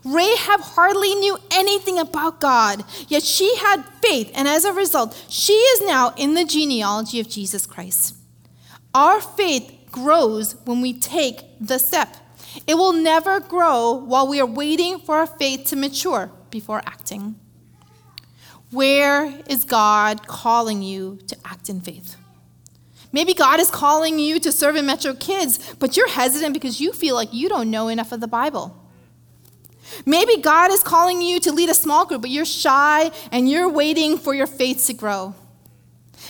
Rahab 0.04 0.60
hardly 0.60 1.14
knew 1.14 1.36
anything 1.50 1.98
about 1.98 2.40
God, 2.40 2.84
yet 3.08 3.22
she 3.22 3.56
had 3.56 3.84
faith, 4.02 4.30
and 4.34 4.48
as 4.48 4.64
a 4.64 4.72
result, 4.72 5.22
she 5.28 5.52
is 5.52 5.86
now 5.86 6.14
in 6.16 6.34
the 6.34 6.44
genealogy 6.44 7.20
of 7.20 7.28
Jesus 7.28 7.66
Christ. 7.66 8.14
Our 8.94 9.20
faith 9.20 9.72
grows 9.90 10.54
when 10.64 10.80
we 10.80 10.98
take 10.98 11.40
the 11.60 11.78
step. 11.78 12.16
It 12.66 12.74
will 12.74 12.92
never 12.92 13.40
grow 13.40 13.92
while 13.92 14.26
we 14.26 14.40
are 14.40 14.46
waiting 14.46 14.98
for 14.98 15.16
our 15.16 15.26
faith 15.26 15.66
to 15.66 15.76
mature 15.76 16.30
before 16.50 16.82
acting. 16.86 17.36
Where 18.70 19.26
is 19.48 19.64
God 19.64 20.26
calling 20.26 20.82
you 20.82 21.18
to 21.26 21.36
act 21.44 21.68
in 21.68 21.80
faith? 21.80 22.16
Maybe 23.12 23.34
God 23.34 23.58
is 23.58 23.70
calling 23.70 24.18
you 24.18 24.38
to 24.40 24.52
serve 24.52 24.76
in 24.76 24.86
Metro 24.86 25.14
Kids, 25.14 25.74
but 25.74 25.96
you're 25.96 26.08
hesitant 26.08 26.54
because 26.54 26.80
you 26.80 26.92
feel 26.92 27.16
like 27.16 27.32
you 27.32 27.48
don't 27.48 27.70
know 27.70 27.88
enough 27.88 28.12
of 28.12 28.20
the 28.20 28.28
Bible. 28.28 28.76
Maybe 30.06 30.36
God 30.36 30.70
is 30.70 30.84
calling 30.84 31.20
you 31.20 31.40
to 31.40 31.52
lead 31.52 31.68
a 31.68 31.74
small 31.74 32.06
group, 32.06 32.22
but 32.22 32.30
you're 32.30 32.44
shy 32.44 33.10
and 33.32 33.50
you're 33.50 33.68
waiting 33.68 34.16
for 34.16 34.34
your 34.34 34.46
faith 34.46 34.86
to 34.86 34.94
grow. 34.94 35.34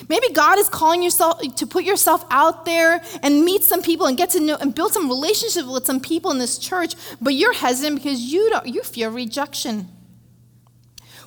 Maybe 0.08 0.28
God 0.32 0.58
is 0.58 0.68
calling 0.68 1.02
yourself 1.02 1.40
to 1.56 1.66
put 1.66 1.84
yourself 1.84 2.24
out 2.30 2.64
there 2.64 3.02
and 3.22 3.44
meet 3.44 3.64
some 3.64 3.82
people 3.82 4.06
and 4.06 4.16
get 4.16 4.30
to 4.30 4.40
know 4.40 4.56
and 4.56 4.74
build 4.74 4.92
some 4.92 5.08
relationship 5.08 5.66
with 5.66 5.86
some 5.86 6.00
people 6.00 6.30
in 6.30 6.38
this 6.38 6.58
church, 6.58 6.94
but 7.20 7.34
you're 7.34 7.52
hesitant 7.52 7.96
because 7.96 8.20
you 8.20 8.50
don't 8.50 8.66
you 8.66 8.82
fear 8.82 9.10
rejection. 9.10 9.88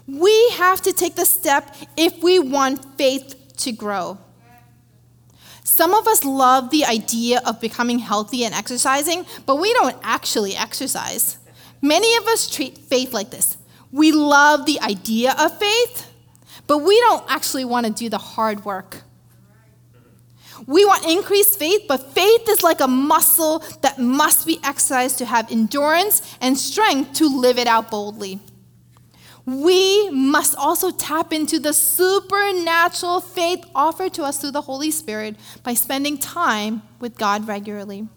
We 0.08 0.50
have 0.52 0.82
to 0.82 0.94
take 0.94 1.16
the 1.16 1.26
step 1.26 1.76
if 1.96 2.22
we 2.22 2.40
want 2.40 2.98
faith 2.98 3.36
to 3.58 3.72
grow. 3.72 4.18
Some 5.64 5.94
of 5.94 6.08
us 6.08 6.24
love 6.26 6.70
the 6.72 6.86
idea 6.86 7.42
of 7.46 7.62
becoming 7.62 8.00
healthy 8.00 8.44
and 8.44 8.54
exercising, 8.54 9.26
but 9.46 9.56
we 9.56 9.74
don't 9.74 9.96
actually 10.04 10.56
exercise. 10.56 11.38
Many 11.82 12.16
of 12.18 12.28
us 12.28 12.50
treat 12.50 12.78
faith 12.78 13.14
like 13.14 13.30
this. 13.30 13.58
We 13.92 14.12
love 14.12 14.66
the 14.66 14.80
idea 14.82 15.36
of 15.38 15.58
faith, 15.58 16.13
but 16.68 16.80
we 16.80 17.00
don't 17.02 17.24
actually 17.30 17.66
want 17.66 17.86
to 17.86 17.92
do 17.92 18.10
the 18.10 18.18
hard 18.18 18.66
work. 18.66 19.02
We 20.66 20.86
want 20.86 21.06
increased 21.06 21.60
faith, 21.60 21.84
but 21.88 22.14
faith 22.14 22.48
is 22.48 22.64
like 22.64 22.80
a 22.80 22.88
muscle 22.88 23.60
that 23.82 24.00
must 24.00 24.46
be 24.48 24.60
exercised 24.64 25.18
to 25.18 25.26
have 25.26 25.52
endurance 25.52 26.38
and 26.42 26.58
strength 26.58 27.14
to 27.14 27.28
live 27.28 27.58
it 27.58 27.68
out 27.68 27.92
boldly. 27.92 28.40
We 29.46 30.10
must 30.10 30.56
also 30.56 30.92
tap 30.92 31.34
into 31.34 31.60
the 31.60 31.74
supernatural 31.74 33.20
faith 33.20 33.66
offered 33.76 34.14
to 34.14 34.24
us 34.24 34.40
through 34.40 34.52
the 34.52 34.62
Holy 34.62 34.90
Spirit 34.90 35.36
by 35.64 35.74
spending 35.74 36.18
time 36.18 36.82
with 37.00 37.18
God 37.18 37.46
regularly. 37.46 38.08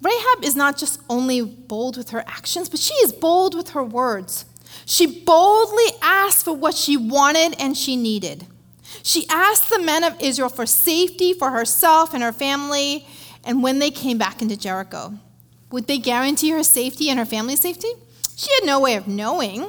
Rahab 0.00 0.44
is 0.44 0.56
not 0.56 0.78
just 0.78 1.00
only 1.10 1.42
bold 1.42 1.96
with 1.96 2.10
her 2.10 2.24
actions, 2.26 2.68
but 2.68 2.80
she 2.80 2.94
is 2.94 3.12
bold 3.12 3.54
with 3.54 3.70
her 3.70 3.84
words. 3.84 4.46
She 4.84 5.20
boldly 5.24 5.92
asked 6.00 6.44
for 6.44 6.52
what 6.52 6.74
she 6.74 6.96
wanted 6.96 7.54
and 7.58 7.76
she 7.76 7.96
needed. 7.96 8.46
She 9.02 9.26
asked 9.28 9.70
the 9.70 9.80
men 9.80 10.04
of 10.04 10.20
Israel 10.20 10.48
for 10.48 10.66
safety 10.66 11.32
for 11.32 11.50
herself 11.50 12.14
and 12.14 12.22
her 12.22 12.32
family, 12.32 13.06
and 13.44 13.62
when 13.62 13.78
they 13.78 13.90
came 13.90 14.18
back 14.18 14.42
into 14.42 14.56
Jericho, 14.56 15.14
would 15.70 15.86
they 15.86 15.98
guarantee 15.98 16.50
her 16.50 16.62
safety 16.62 17.08
and 17.08 17.18
her 17.18 17.24
family's 17.24 17.60
safety? 17.60 17.92
She 18.36 18.50
had 18.54 18.66
no 18.66 18.80
way 18.80 18.94
of 18.94 19.08
knowing. 19.08 19.68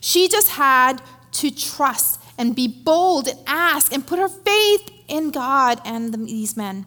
She 0.00 0.28
just 0.28 0.50
had 0.50 1.02
to 1.32 1.50
trust 1.50 2.20
and 2.38 2.54
be 2.54 2.68
bold 2.68 3.28
and 3.28 3.38
ask 3.46 3.92
and 3.92 4.06
put 4.06 4.18
her 4.18 4.28
faith 4.28 4.90
in 5.08 5.30
God 5.30 5.80
and 5.84 6.14
these 6.26 6.56
men. 6.56 6.86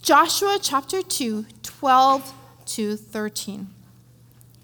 Joshua 0.00 0.58
chapter 0.60 1.02
2, 1.02 1.46
12 1.62 2.32
to 2.66 2.96
13. 2.96 3.75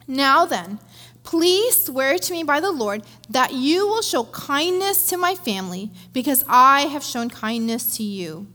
Now 0.06 0.44
then, 0.44 0.78
please 1.22 1.84
swear 1.84 2.18
to 2.18 2.32
me 2.32 2.42
by 2.42 2.60
the 2.60 2.72
Lord 2.72 3.04
that 3.28 3.52
you 3.52 3.86
will 3.86 4.02
show 4.02 4.24
kindness 4.24 5.06
to 5.06 5.16
my 5.16 5.34
family 5.34 5.90
because 6.12 6.44
I 6.48 6.82
have 6.82 7.04
shown 7.04 7.30
kindness 7.30 7.96
to 7.96 8.02
you. 8.02 8.48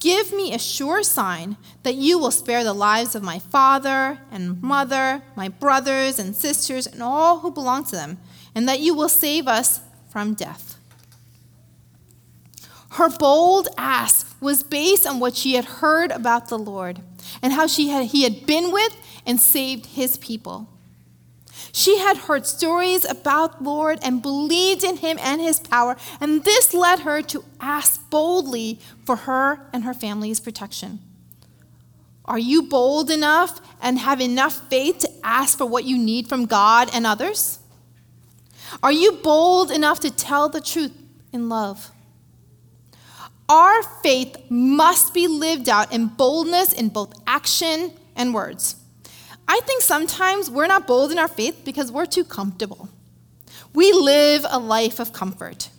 Give 0.00 0.32
me 0.32 0.54
a 0.54 0.58
sure 0.58 1.02
sign 1.02 1.58
that 1.82 1.94
you 1.94 2.18
will 2.18 2.30
spare 2.30 2.64
the 2.64 2.72
lives 2.72 3.14
of 3.14 3.22
my 3.22 3.38
father 3.38 4.18
and 4.30 4.60
mother, 4.62 5.22
my 5.36 5.48
brothers 5.48 6.18
and 6.18 6.34
sisters, 6.34 6.86
and 6.86 7.02
all 7.02 7.40
who 7.40 7.50
belong 7.50 7.84
to 7.84 7.96
them, 7.96 8.18
and 8.54 8.66
that 8.66 8.80
you 8.80 8.94
will 8.94 9.10
save 9.10 9.46
us 9.46 9.80
from 10.08 10.32
death. 10.32 10.78
Her 12.92 13.10
bold 13.10 13.68
ask 13.76 14.34
was 14.40 14.62
based 14.62 15.06
on 15.06 15.20
what 15.20 15.36
she 15.36 15.54
had 15.54 15.66
heard 15.66 16.10
about 16.10 16.48
the 16.48 16.58
Lord 16.58 17.02
and 17.42 17.52
how 17.52 17.66
she 17.66 17.88
had, 17.88 18.06
he 18.06 18.24
had 18.24 18.46
been 18.46 18.72
with 18.72 18.96
and 19.30 19.40
saved 19.40 19.86
his 19.86 20.18
people. 20.18 20.68
She 21.72 21.98
had 21.98 22.16
heard 22.16 22.46
stories 22.46 23.04
about 23.04 23.62
Lord 23.62 24.00
and 24.02 24.20
believed 24.20 24.82
in 24.82 24.96
him 24.96 25.18
and 25.20 25.40
his 25.40 25.60
power, 25.60 25.96
and 26.20 26.42
this 26.44 26.74
led 26.74 27.00
her 27.00 27.22
to 27.22 27.44
ask 27.60 28.10
boldly 28.10 28.80
for 29.04 29.16
her 29.16 29.68
and 29.72 29.84
her 29.84 29.94
family's 29.94 30.40
protection. 30.40 30.98
Are 32.24 32.38
you 32.38 32.62
bold 32.62 33.10
enough 33.10 33.60
and 33.80 33.98
have 33.98 34.20
enough 34.20 34.68
faith 34.68 34.98
to 35.00 35.10
ask 35.22 35.58
for 35.58 35.66
what 35.66 35.84
you 35.84 35.96
need 35.96 36.28
from 36.28 36.46
God 36.46 36.90
and 36.92 37.06
others? 37.06 37.60
Are 38.82 38.92
you 38.92 39.12
bold 39.12 39.70
enough 39.70 40.00
to 40.00 40.10
tell 40.10 40.48
the 40.48 40.60
truth 40.60 40.92
in 41.32 41.48
love? 41.48 41.90
Our 43.48 43.82
faith 44.02 44.36
must 44.48 45.12
be 45.14 45.26
lived 45.26 45.68
out 45.68 45.92
in 45.92 46.06
boldness 46.06 46.72
in 46.72 46.88
both 46.88 47.12
action 47.26 47.92
and 48.14 48.32
words. 48.32 48.76
I 49.50 49.58
think 49.66 49.82
sometimes 49.82 50.48
we're 50.48 50.68
not 50.68 50.86
bold 50.86 51.10
in 51.10 51.18
our 51.18 51.26
faith 51.26 51.62
because 51.64 51.90
we're 51.90 52.06
too 52.06 52.22
comfortable. 52.22 52.88
We 53.74 53.92
live 53.92 54.46
a 54.48 54.60
life 54.60 55.00
of 55.00 55.12
comfort. 55.12 55.70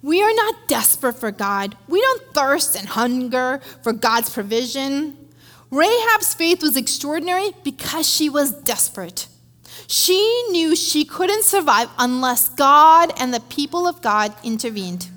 We 0.00 0.22
are 0.22 0.32
not 0.32 0.68
desperate 0.68 1.16
for 1.16 1.30
God. 1.30 1.76
We 1.86 2.00
don't 2.00 2.32
thirst 2.32 2.78
and 2.78 2.88
hunger 2.88 3.60
for 3.82 3.92
God's 3.92 4.30
provision. 4.30 5.18
Rahab's 5.70 6.32
faith 6.32 6.62
was 6.62 6.78
extraordinary 6.78 7.50
because 7.62 8.08
she 8.08 8.30
was 8.30 8.52
desperate. 8.52 9.28
She 9.86 10.46
knew 10.52 10.74
she 10.74 11.04
couldn't 11.04 11.44
survive 11.44 11.90
unless 11.98 12.48
God 12.48 13.12
and 13.20 13.34
the 13.34 13.40
people 13.40 13.86
of 13.86 14.00
God 14.00 14.34
intervened. 14.42 15.10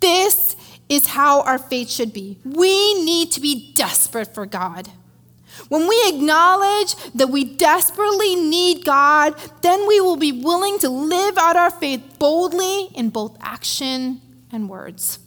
This 0.00 0.56
is 0.88 1.06
how 1.06 1.42
our 1.42 1.58
faith 1.58 1.88
should 1.88 2.12
be. 2.12 2.40
We 2.44 3.04
need 3.04 3.30
to 3.30 3.40
be 3.40 3.72
desperate 3.74 4.34
for 4.34 4.44
God. 4.44 4.90
When 5.74 5.88
we 5.88 6.04
acknowledge 6.06 6.94
that 7.14 7.30
we 7.30 7.42
desperately 7.42 8.36
need 8.36 8.84
God, 8.84 9.34
then 9.60 9.88
we 9.88 10.00
will 10.00 10.16
be 10.16 10.30
willing 10.30 10.78
to 10.78 10.88
live 10.88 11.36
out 11.36 11.56
our 11.56 11.72
faith 11.72 12.16
boldly 12.20 12.90
in 12.94 13.10
both 13.10 13.36
action 13.40 14.20
and 14.52 14.68
words. 14.68 15.18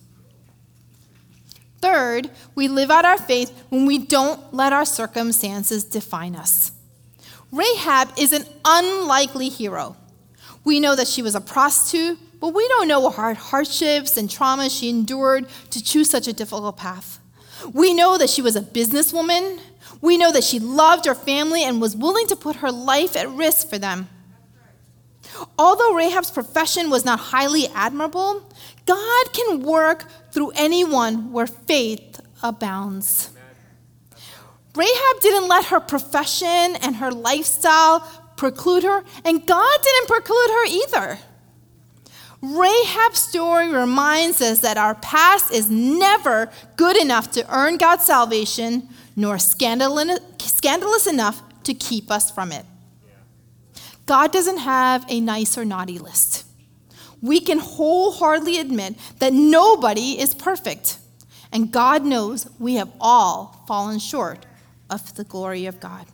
Third, 1.82 2.32
we 2.56 2.70
live 2.70 2.90
out 2.90 3.04
our 3.04 3.18
faith 3.18 3.62
when 3.68 3.86
we 3.86 3.98
don't 3.98 4.54
let 4.54 4.72
our 4.72 4.86
circumstances 4.86 5.84
define 5.84 6.34
us. 6.34 6.72
Rahab 7.52 8.14
is 8.18 8.32
an 8.32 8.46
unlikely 8.64 9.50
hero. 9.50 9.98
We 10.64 10.80
know 10.80 10.96
that 10.96 11.10
she 11.10 11.22
was 11.22 11.36
a 11.36 11.42
prostitute, 11.42 12.20
but 12.40 12.54
we 12.54 12.66
don't 12.70 12.88
know 12.88 13.02
what 13.02 13.16
hard 13.16 13.36
hardships 13.36 14.16
and 14.16 14.32
trauma 14.32 14.70
she 14.70 14.88
endured 14.88 15.50
to 15.72 15.84
choose 15.84 16.10
such 16.10 16.30
a 16.30 16.32
difficult 16.32 16.78
path. 16.78 17.20
We 17.74 17.94
know 17.94 18.18
that 18.18 18.30
she 18.30 18.42
was 18.42 18.56
a 18.56 18.62
businesswoman. 18.62 19.60
We 20.02 20.18
know 20.18 20.32
that 20.32 20.44
she 20.44 20.60
loved 20.60 21.06
her 21.06 21.16
family 21.16 21.64
and 21.64 21.82
was 21.82 21.96
willing 21.96 22.28
to 22.28 22.36
put 22.36 22.58
her 22.58 22.72
life 22.72 23.16
at 23.16 23.30
risk 23.30 23.70
for 23.70 23.78
them. 23.78 24.10
Although 25.58 25.94
Rahab's 25.96 26.32
profession 26.32 26.90
was 26.90 27.06
not 27.06 27.20
highly 27.20 27.68
admirable, 27.70 28.50
God 28.86 29.34
can 29.34 29.62
work 29.62 30.06
through 30.32 30.52
anyone 30.56 31.32
where 31.32 31.48
faith 31.48 32.20
abounds. 32.42 33.30
Rahab 34.76 35.22
didn't 35.22 35.48
let 35.48 35.66
her 35.66 35.80
profession 35.80 36.48
and 36.48 36.98
her 36.98 37.12
lifestyle 37.12 38.02
preclude 38.36 38.84
her, 38.84 39.04
and 39.26 39.46
God 39.46 39.80
didn't 39.84 40.08
preclude 40.08 40.50
her 40.50 40.66
either. 40.68 41.20
Rahab's 42.42 43.20
story 43.20 43.74
reminds 43.74 44.42
us 44.42 44.60
that 44.60 44.78
our 44.78 44.94
past 44.94 45.52
is 45.52 45.72
never 45.72 46.52
good 46.76 46.96
enough 46.96 47.32
to 47.32 47.52
earn 47.52 47.78
God's 47.78 48.06
salvation, 48.06 48.88
nor 49.18 49.38
scandalous 49.40 51.08
enough 51.08 51.42
to 51.64 51.74
keep 51.74 52.10
us 52.10 52.32
from 52.32 52.54
it. 52.54 52.66
God 54.06 54.32
doesn't 54.32 54.60
have 54.60 55.06
a 55.10 55.20
nice 55.20 55.58
or 55.58 55.66
naughty 55.66 56.00
list. 56.00 56.46
We 57.22 57.42
can 57.42 57.58
wholeheartedly 57.58 58.60
admit 58.60 58.96
that 59.20 59.34
nobody 59.34 60.20
is 60.20 60.36
perfect, 60.36 61.00
and 61.52 61.72
God 61.72 62.06
knows 62.06 62.48
we 62.60 62.76
have 62.76 62.92
all 63.02 63.66
fallen 63.68 64.00
short 64.00 64.46
of 64.90 65.16
the 65.16 65.24
glory 65.24 65.66
of 65.66 65.80
God. 65.80 66.06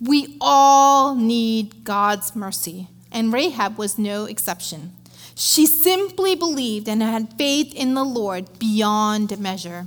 We 0.00 0.36
all 0.40 1.14
need 1.14 1.84
God's 1.84 2.34
mercy, 2.34 2.88
and 3.12 3.32
Rahab 3.32 3.78
was 3.78 3.96
no 3.96 4.24
exception. 4.24 4.92
She 5.36 5.66
simply 5.66 6.34
believed 6.34 6.88
and 6.88 7.00
had 7.00 7.38
faith 7.38 7.72
in 7.74 7.94
the 7.94 8.04
Lord 8.04 8.58
beyond 8.58 9.38
measure. 9.38 9.86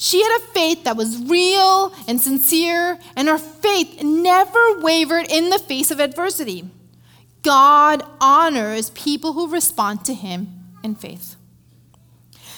She 0.00 0.22
had 0.22 0.38
a 0.38 0.52
faith 0.52 0.84
that 0.84 0.96
was 0.96 1.18
real 1.24 1.92
and 2.06 2.20
sincere, 2.20 2.98
and 3.16 3.26
her 3.26 3.36
faith 3.36 4.00
never 4.00 4.78
wavered 4.78 5.26
in 5.28 5.50
the 5.50 5.58
face 5.58 5.90
of 5.90 5.98
adversity. 5.98 6.70
God 7.42 8.04
honors 8.20 8.90
people 8.90 9.32
who 9.32 9.50
respond 9.50 10.04
to 10.04 10.14
Him 10.14 10.76
in 10.84 10.94
faith. 10.94 11.34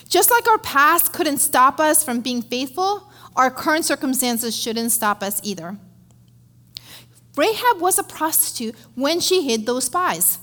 Just 0.07 0.31
like 0.31 0.47
our 0.49 0.59
past 0.59 1.15
couldn't 1.15 1.39
stop 1.39 1.81
us 1.81 2.05
from 2.05 2.21
being 2.21 2.43
faithful, 2.43 3.11
our 3.35 3.51
current 3.51 3.87
circumstances 3.87 4.55
shouldn't 4.55 4.93
stop 4.93 5.23
us 5.23 5.41
either. 5.43 5.79
Rahab 7.37 7.81
was 7.81 7.99
a 7.99 8.03
prostitute 8.03 8.75
when 8.97 9.19
she 9.19 9.49
hid 9.49 9.65
those 9.65 9.85
spies. 9.85 10.39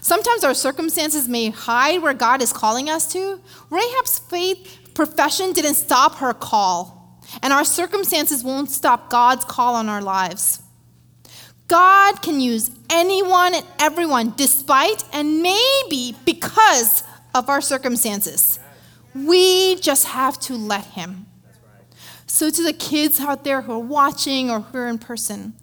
Sometimes 0.00 0.44
our 0.44 0.54
circumstances 0.54 1.28
may 1.28 1.50
hide 1.50 2.02
where 2.02 2.14
God 2.14 2.40
is 2.40 2.52
calling 2.52 2.88
us 2.88 3.10
to. 3.12 3.40
Rahab's 3.68 4.18
faith 4.18 4.78
profession 4.94 5.52
didn't 5.52 5.74
stop 5.74 6.16
her 6.16 6.34
call, 6.34 7.20
and 7.42 7.52
our 7.52 7.64
circumstances 7.64 8.42
won't 8.42 8.70
stop 8.70 9.10
God's 9.10 9.44
call 9.44 9.74
on 9.74 9.88
our 9.88 10.02
lives. 10.02 10.62
God 11.68 12.20
can 12.20 12.40
use 12.40 12.70
anyone 12.90 13.54
and 13.54 13.64
everyone 13.78 14.34
despite 14.36 15.04
and 15.12 15.40
maybe 15.40 16.16
because 16.24 17.04
of 17.34 17.48
our 17.48 17.60
circumstances. 17.60 18.58
We 19.14 19.76
just 19.76 20.06
have 20.06 20.38
to 20.40 20.54
let 20.54 20.84
Him. 20.84 21.26
So, 22.26 22.50
to 22.50 22.62
the 22.62 22.72
kids 22.72 23.20
out 23.20 23.44
there 23.44 23.62
who 23.62 23.72
are 23.72 23.78
watching 23.78 24.50
or 24.50 24.60
who 24.60 24.78
are 24.78 24.88
in 24.88 24.98
person, 24.98 25.54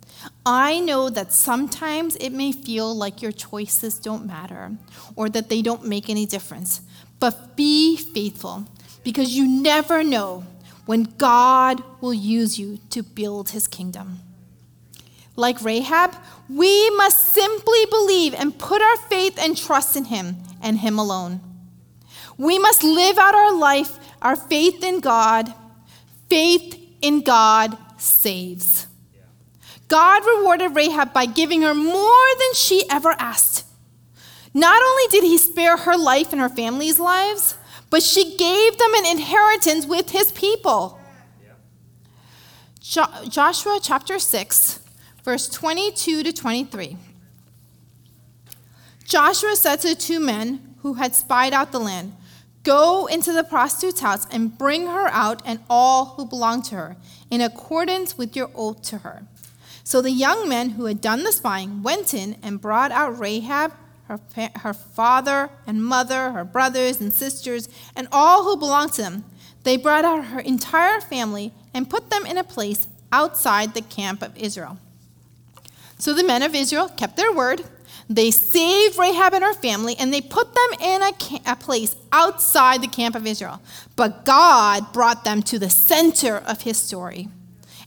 I 0.46 0.80
know 0.80 1.10
that 1.10 1.34
sometimes 1.34 2.16
it 2.18 2.32
may 2.32 2.52
feel 2.52 2.94
like 2.94 3.22
your 3.22 3.32
choices 3.32 4.00
don't 4.00 4.26
matter 4.26 4.72
or 5.16 5.30
that 5.30 5.50
they 5.50 5.62
don't 5.62 5.86
make 5.86 6.10
any 6.10 6.26
difference. 6.26 6.82
But 7.20 7.56
be 7.56 7.98
faithful 7.98 8.68
because 9.08 9.38
you 9.38 9.48
never 9.48 10.04
know 10.04 10.44
when 10.86 11.04
God 11.04 11.82
will 12.02 12.14
use 12.14 12.60
you 12.60 12.80
to 12.90 13.02
build 13.02 13.52
his 13.52 13.66
kingdom. 13.66 14.20
Like 15.38 15.64
Rahab, 15.64 16.14
we 16.50 16.90
must 16.92 17.20
simply 17.20 17.86
believe 17.90 18.34
and 18.34 18.60
put 18.60 18.82
our 18.82 18.98
faith 18.98 19.40
and 19.40 19.56
trust 19.56 19.96
in 19.96 20.04
him 20.04 20.36
and 20.62 20.80
him 20.80 21.00
alone. 21.00 21.40
We 22.38 22.60
must 22.60 22.84
live 22.84 23.18
out 23.18 23.34
our 23.34 23.56
life, 23.56 23.98
our 24.22 24.36
faith 24.36 24.84
in 24.84 25.00
God 25.00 25.54
Faith 26.30 26.78
in 27.02 27.22
God 27.22 27.78
saves. 27.98 28.88
God 29.88 30.26
rewarded 30.26 30.76
Rahab 30.76 31.14
by 31.14 31.26
giving 31.26 31.62
her 31.62 31.74
more 31.74 32.28
than 32.38 32.54
she 32.54 32.84
ever 32.90 33.16
asked. 33.18 33.64
Not 34.54 34.82
only 34.82 35.04
did 35.10 35.24
he 35.24 35.38
spare 35.38 35.78
her 35.78 35.98
life 35.98 36.34
and 36.34 36.42
her 36.42 36.50
family's 36.50 37.00
lives, 37.00 37.56
but 37.90 38.04
she 38.04 38.38
gave 38.38 38.78
them 38.78 38.94
an 38.96 39.06
inheritance 39.06 39.86
with 39.86 40.10
his 40.10 40.32
people. 40.32 41.00
Jo- 42.82 43.26
Joshua 43.28 43.80
chapter 43.82 44.20
6, 44.20 44.80
verse 45.24 45.50
22 45.50 46.24
to 46.24 46.34
23. 46.34 46.98
Joshua 49.04 49.56
said 49.56 49.78
to 49.82 49.90
the 49.90 49.96
two 49.96 50.20
men 50.20 50.76
who 50.82 50.96
had 50.96 51.16
spied 51.16 51.54
out 51.54 51.72
the 51.72 51.80
land, 51.80 52.14
Go 52.64 53.06
into 53.06 53.32
the 53.32 53.46
prostitute's 53.46 54.02
house 54.02 54.28
and 54.30 54.58
bring 54.58 54.88
her 54.88 55.08
out 55.08 55.42
and 55.46 55.62
all 55.70 56.16
who 56.18 56.26
belong 56.26 56.62
to 56.64 56.76
her, 56.76 56.98
in 57.32 57.40
accordance 57.40 58.18
with 58.18 58.36
your 58.36 58.50
oath 58.54 58.82
to 58.84 59.00
her. 59.00 59.24
So 59.86 60.02
the 60.02 60.12
young 60.12 60.50
men 60.50 60.72
who 60.72 60.86
had 60.86 61.00
done 61.00 61.24
the 61.24 61.32
spying 61.32 61.82
went 61.82 62.14
in 62.14 62.36
and 62.44 62.60
brought 62.60 62.92
out 62.92 63.18
Rahab, 63.18 63.72
her, 64.08 64.20
her 64.56 64.74
father 64.74 65.50
and 65.66 65.84
mother, 65.84 66.32
her 66.32 66.44
brothers 66.44 67.00
and 67.00 67.14
sisters, 67.14 67.70
and 67.96 68.08
all 68.12 68.44
who 68.44 68.58
belonged 68.58 68.94
to 68.94 69.02
them. 69.02 69.26
They 69.64 69.78
brought 69.78 70.06
out 70.06 70.26
her 70.26 70.40
entire 70.40 71.02
family 71.02 71.54
and 71.74 71.90
put 71.90 72.10
them 72.10 72.26
in 72.26 72.38
a 72.38 72.44
place 72.44 72.88
outside 73.12 73.74
the 73.74 73.82
camp 73.82 74.22
of 74.22 74.38
Israel. 74.38 74.78
So 76.00 76.14
the 76.14 76.24
men 76.24 76.44
of 76.44 76.56
Israel 76.56 76.90
kept 76.90 77.18
their 77.18 77.34
word 77.34 77.64
they 78.10 78.32
saved 78.32 78.98
Rahab 78.98 79.34
and 79.34 79.44
her 79.44 79.54
family 79.54 79.96
and 80.00 80.14
they 80.14 80.22
put 80.22 80.54
them 80.54 80.80
in 80.82 81.02
a, 81.02 81.12
a, 81.46 81.56
place 81.56 81.96
outside 82.12 82.82
the 82.82 82.88
camp 82.88 83.16
of 83.16 83.28
Israel. 83.28 83.62
But 83.96 84.24
God 84.24 84.94
brought 84.94 85.26
them 85.26 85.42
to 85.44 85.60
the 85.60 85.70
center 85.70 86.38
of 86.38 86.62
his 86.62 86.78
story 86.78 87.28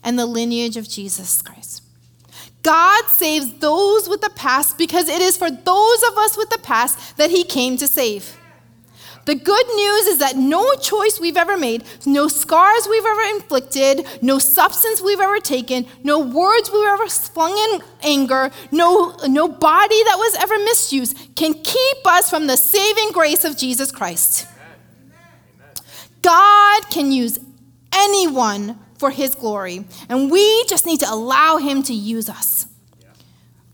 and 0.03 0.19
the 0.19 0.27
lineage 0.27 0.77
of 0.77 0.87
Jesus 0.87 1.41
Christ. 1.41 1.81
God 2.63 3.05
saves 3.07 3.53
those 3.53 4.07
with 4.07 4.21
the 4.21 4.29
past 4.31 4.77
because 4.77 5.09
it 5.09 5.21
is 5.21 5.37
for 5.37 5.49
those 5.49 6.03
of 6.03 6.17
us 6.17 6.37
with 6.37 6.49
the 6.49 6.59
past 6.59 7.17
that 7.17 7.31
he 7.31 7.43
came 7.43 7.77
to 7.77 7.87
save. 7.87 8.37
The 9.25 9.35
good 9.35 9.67
news 9.75 10.07
is 10.07 10.17
that 10.17 10.35
no 10.35 10.73
choice 10.75 11.19
we've 11.19 11.37
ever 11.37 11.55
made, 11.55 11.83
no 12.05 12.27
scars 12.27 12.87
we've 12.89 13.05
ever 13.05 13.35
inflicted, 13.35 14.07
no 14.21 14.39
substance 14.39 14.99
we've 14.99 15.19
ever 15.19 15.39
taken, 15.39 15.85
no 16.03 16.19
words 16.19 16.71
we've 16.71 16.87
ever 16.87 17.07
flung 17.07 17.51
in 17.51 17.81
anger, 18.01 18.49
no, 18.71 19.15
no 19.27 19.47
body 19.47 20.03
that 20.05 20.15
was 20.17 20.35
ever 20.35 20.57
misused 20.59 21.35
can 21.35 21.53
keep 21.53 22.07
us 22.07 22.29
from 22.29 22.47
the 22.47 22.55
saving 22.55 23.11
grace 23.11 23.43
of 23.43 23.57
Jesus 23.57 23.91
Christ. 23.91 24.47
God 26.21 26.89
can 26.89 27.11
use 27.11 27.39
anyone 27.93 28.79
for 29.01 29.09
his 29.09 29.35
glory, 29.35 29.83
and 30.07 30.31
we 30.31 30.63
just 30.65 30.85
need 30.85 31.01
to 31.01 31.11
allow 31.11 31.57
him 31.57 31.83
to 31.83 31.93
use 31.93 32.29
us. 32.29 32.67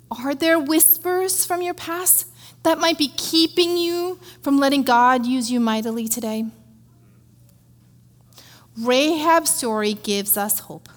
Are 0.10 0.34
there 0.34 0.60
whispers 0.60 1.46
from 1.46 1.62
your 1.62 1.76
past? 1.76 2.26
that 2.68 2.80
might 2.80 2.98
be 2.98 3.08
keeping 3.16 3.78
you 3.78 4.20
from 4.42 4.60
letting 4.60 4.84
God 4.84 5.26
use 5.26 5.50
you 5.50 5.60
mightily 5.60 6.10
today? 6.10 6.46
Mm. 6.46 6.52
Rahab's 8.86 9.52
story 9.52 9.94
gives 9.94 10.36
us 10.36 10.60
hope. 10.60 10.90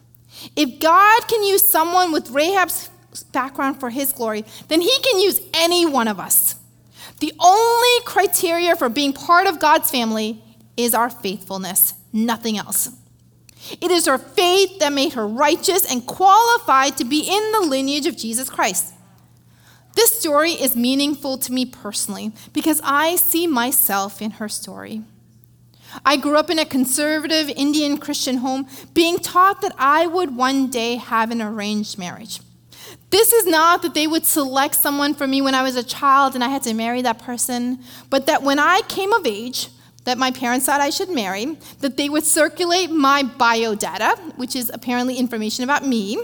If 0.57 0.81
God 0.81 1.29
can 1.29 1.45
use 1.45 1.71
someone 1.71 2.13
with 2.13 2.31
Rahab's 2.31 2.91
background 3.33 3.79
for 3.79 3.91
his 3.91 4.13
glory, 4.13 4.45
then 4.67 4.81
he 4.81 4.99
can 5.03 5.21
use 5.21 5.41
any 5.55 5.87
one 5.87 6.09
of 6.09 6.19
us. 6.19 6.57
The 7.21 7.33
only 7.39 8.05
criteria 8.05 8.75
for 8.75 8.89
being 8.89 9.13
part 9.13 9.47
of 9.47 9.61
God's 9.61 9.91
family 9.91 10.43
is 10.77 10.93
our 10.93 11.11
faithfulness, 11.11 11.95
nothing 12.13 12.59
else. 12.59 12.91
It 13.81 13.91
is 13.91 14.07
her 14.07 14.19
faith 14.19 14.79
that 14.79 14.93
made 14.93 15.13
her 15.13 15.27
righteous 15.27 15.91
and 15.91 16.07
qualified 16.07 16.97
to 16.97 17.05
be 17.05 17.21
in 17.21 17.53
the 17.53 17.69
lineage 17.69 18.07
of 18.07 18.17
Jesus 18.17 18.49
Christ. 18.49 18.95
This 19.95 20.21
story 20.21 20.53
is 20.53 20.77
meaningful 20.77 21.37
to 21.39 21.53
me 21.53 21.67
personally 21.67 22.33
because 22.53 22.81
I 22.85 23.17
see 23.17 23.47
myself 23.47 24.23
in 24.23 24.33
her 24.33 24.49
story. 24.49 25.03
I 26.05 26.17
grew 26.17 26.37
up 26.37 26.51
in 26.51 26.59
a 26.59 26.65
conservative 26.65 27.49
Indian 27.49 27.99
Christian 27.99 28.39
home, 28.39 28.67
being 28.95 29.19
taught 29.19 29.61
that 29.63 29.75
I 29.77 30.07
would 30.07 30.37
one 30.37 30.71
day 30.71 30.97
have 30.97 31.31
an 31.31 31.43
arranged 31.43 31.99
marriage. 31.99 32.41
This 33.11 33.33
is 33.33 33.47
not 33.47 33.83
that 33.83 33.95
they 33.95 34.07
would 34.07 34.25
select 34.25 34.77
someone 34.77 35.15
for 35.15 35.27
me 35.27 35.43
when 35.43 35.55
I 35.55 35.63
was 35.63 35.77
a 35.77 35.83
child 35.83 36.35
and 36.35 36.45
I 36.45 36.49
had 36.49 36.63
to 36.63 36.75
marry 36.75 37.03
that 37.03 37.19
person, 37.19 37.81
but 38.09 38.27
that 38.27 38.43
when 38.43 38.59
I 38.59 38.83
came 38.89 39.13
of 39.13 39.27
age, 39.27 39.69
that 40.05 40.19
my 40.19 40.31
parents 40.31 40.67
thought 40.67 40.81
I 40.81 40.91
should 40.91 41.11
marry, 41.11 41.57
that 41.81 41.97
they 41.97 42.09
would 42.09 42.25
circulate 42.25 42.91
my 42.91 43.23
biodata, 43.23 44.37
which 44.39 44.57
is 44.57 44.71
apparently 44.73 45.17
information 45.17 45.65
about 45.65 45.87
me, 45.87 46.19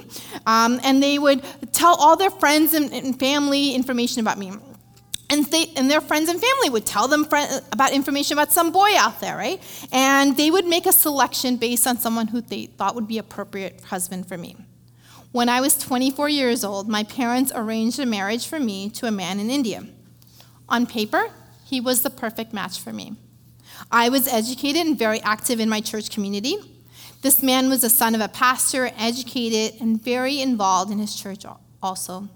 um, 0.47 0.81
and 0.83 1.03
they 1.03 1.19
would 1.19 1.43
tell 1.73 1.95
all 1.97 2.17
their 2.17 2.31
friends 2.31 2.73
and, 2.75 2.93
and 2.93 3.19
family 3.19 3.75
information 3.75 4.21
about 4.21 4.39
me. 4.39 4.53
And, 5.29 5.45
they, 5.47 5.73
and 5.77 5.91
their 5.91 6.01
friends 6.01 6.29
and 6.29 6.41
family 6.41 6.71
would 6.71 6.87
tell 6.87 7.09
them 7.09 7.25
friend, 7.25 7.61
about 7.73 7.93
information 7.93 8.39
about 8.39 8.53
some 8.53 8.71
boy 8.71 8.97
out 8.97 9.21
there, 9.21 9.37
right? 9.37 9.61
And 9.93 10.37
they 10.37 10.51
would 10.51 10.67
make 10.67 10.87
a 10.87 10.93
selection 10.93 11.57
based 11.57 11.87
on 11.87 11.99
someone 11.99 12.29
who 12.29 12.41
they 12.41 12.67
thought 12.67 12.95
would 12.95 13.09
be 13.09 13.19
appropriate 13.19 13.83
husband 13.83 14.29
for 14.29 14.39
me. 14.39 14.57
When 15.33 15.49
I 15.49 15.61
was 15.61 15.77
24 15.77 16.29
years 16.29 16.65
old, 16.65 16.89
my 16.89 17.03
parents 17.03 17.51
arranged 17.55 17.99
a 17.99 18.07
marriage 18.07 18.47
for 18.47 18.61
me 18.61 18.89
to 18.91 19.07
a 19.07 19.11
man 19.11 19.41
in 19.41 19.51
India. 19.51 19.85
On 20.69 20.87
paper, 20.87 21.31
he 21.65 21.81
was 21.81 22.03
the 22.03 22.11
perfect 22.11 22.53
match 22.53 22.81
for 22.81 22.93
me. 22.93 23.17
I 23.91 24.09
was 24.09 24.29
educated 24.29 24.87
and 24.87 24.99
very 24.99 25.21
active 25.23 25.61
in 25.61 25.69
my 25.69 25.81
church 25.81 26.11
community. 26.11 26.57
This 27.23 27.43
man 27.43 27.69
was 27.69 27.81
the 27.81 27.91
son 27.91 28.15
of 28.15 28.21
a 28.21 28.29
pastor, 28.29 28.91
educated, 28.97 29.81
and 29.81 30.01
very 30.01 30.41
involved 30.41 30.93
in 30.93 30.99
his 30.99 31.15
church 31.15 31.45
also. 31.83 32.29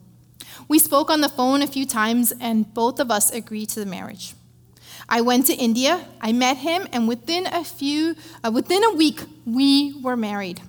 We 0.69 0.79
spoke 0.79 1.11
on 1.11 1.21
the 1.21 1.29
phone 1.29 1.63
a 1.63 1.67
few 1.67 1.87
times, 1.87 2.33
and 2.41 2.73
both 2.75 3.01
of 3.01 3.11
us 3.11 3.31
agreed 3.31 3.69
to 3.71 3.81
the 3.81 3.87
marriage. 3.87 4.35
I 5.09 5.21
went 5.21 5.47
to 5.47 5.55
India, 5.55 6.07
I 6.21 6.33
met 6.33 6.59
him, 6.59 6.87
and 6.93 7.09
within 7.09 7.47
a 7.47 7.65
few, 7.65 8.15
uh, 8.45 8.51
within 8.53 8.85
a 8.85 8.95
week, 8.95 9.21
we 9.45 9.95
were 10.01 10.17
married. 10.17 10.61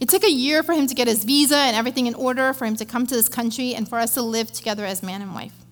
It 0.00 0.08
took 0.08 0.24
a 0.24 0.30
year 0.30 0.62
for 0.62 0.72
him 0.72 0.86
to 0.86 0.94
get 0.94 1.08
his 1.08 1.24
visa 1.24 1.56
and 1.56 1.76
everything 1.76 2.06
in 2.06 2.14
order, 2.14 2.52
for 2.52 2.64
him 2.64 2.76
to 2.76 2.84
come 2.84 3.06
to 3.06 3.14
this 3.14 3.28
country, 3.28 3.74
and 3.74 3.88
for 3.88 3.98
us 3.98 4.14
to 4.14 4.22
live 4.22 4.52
together 4.52 4.84
as 4.84 5.02
man 5.02 5.22
and 5.22 5.34
wife. 5.34 5.63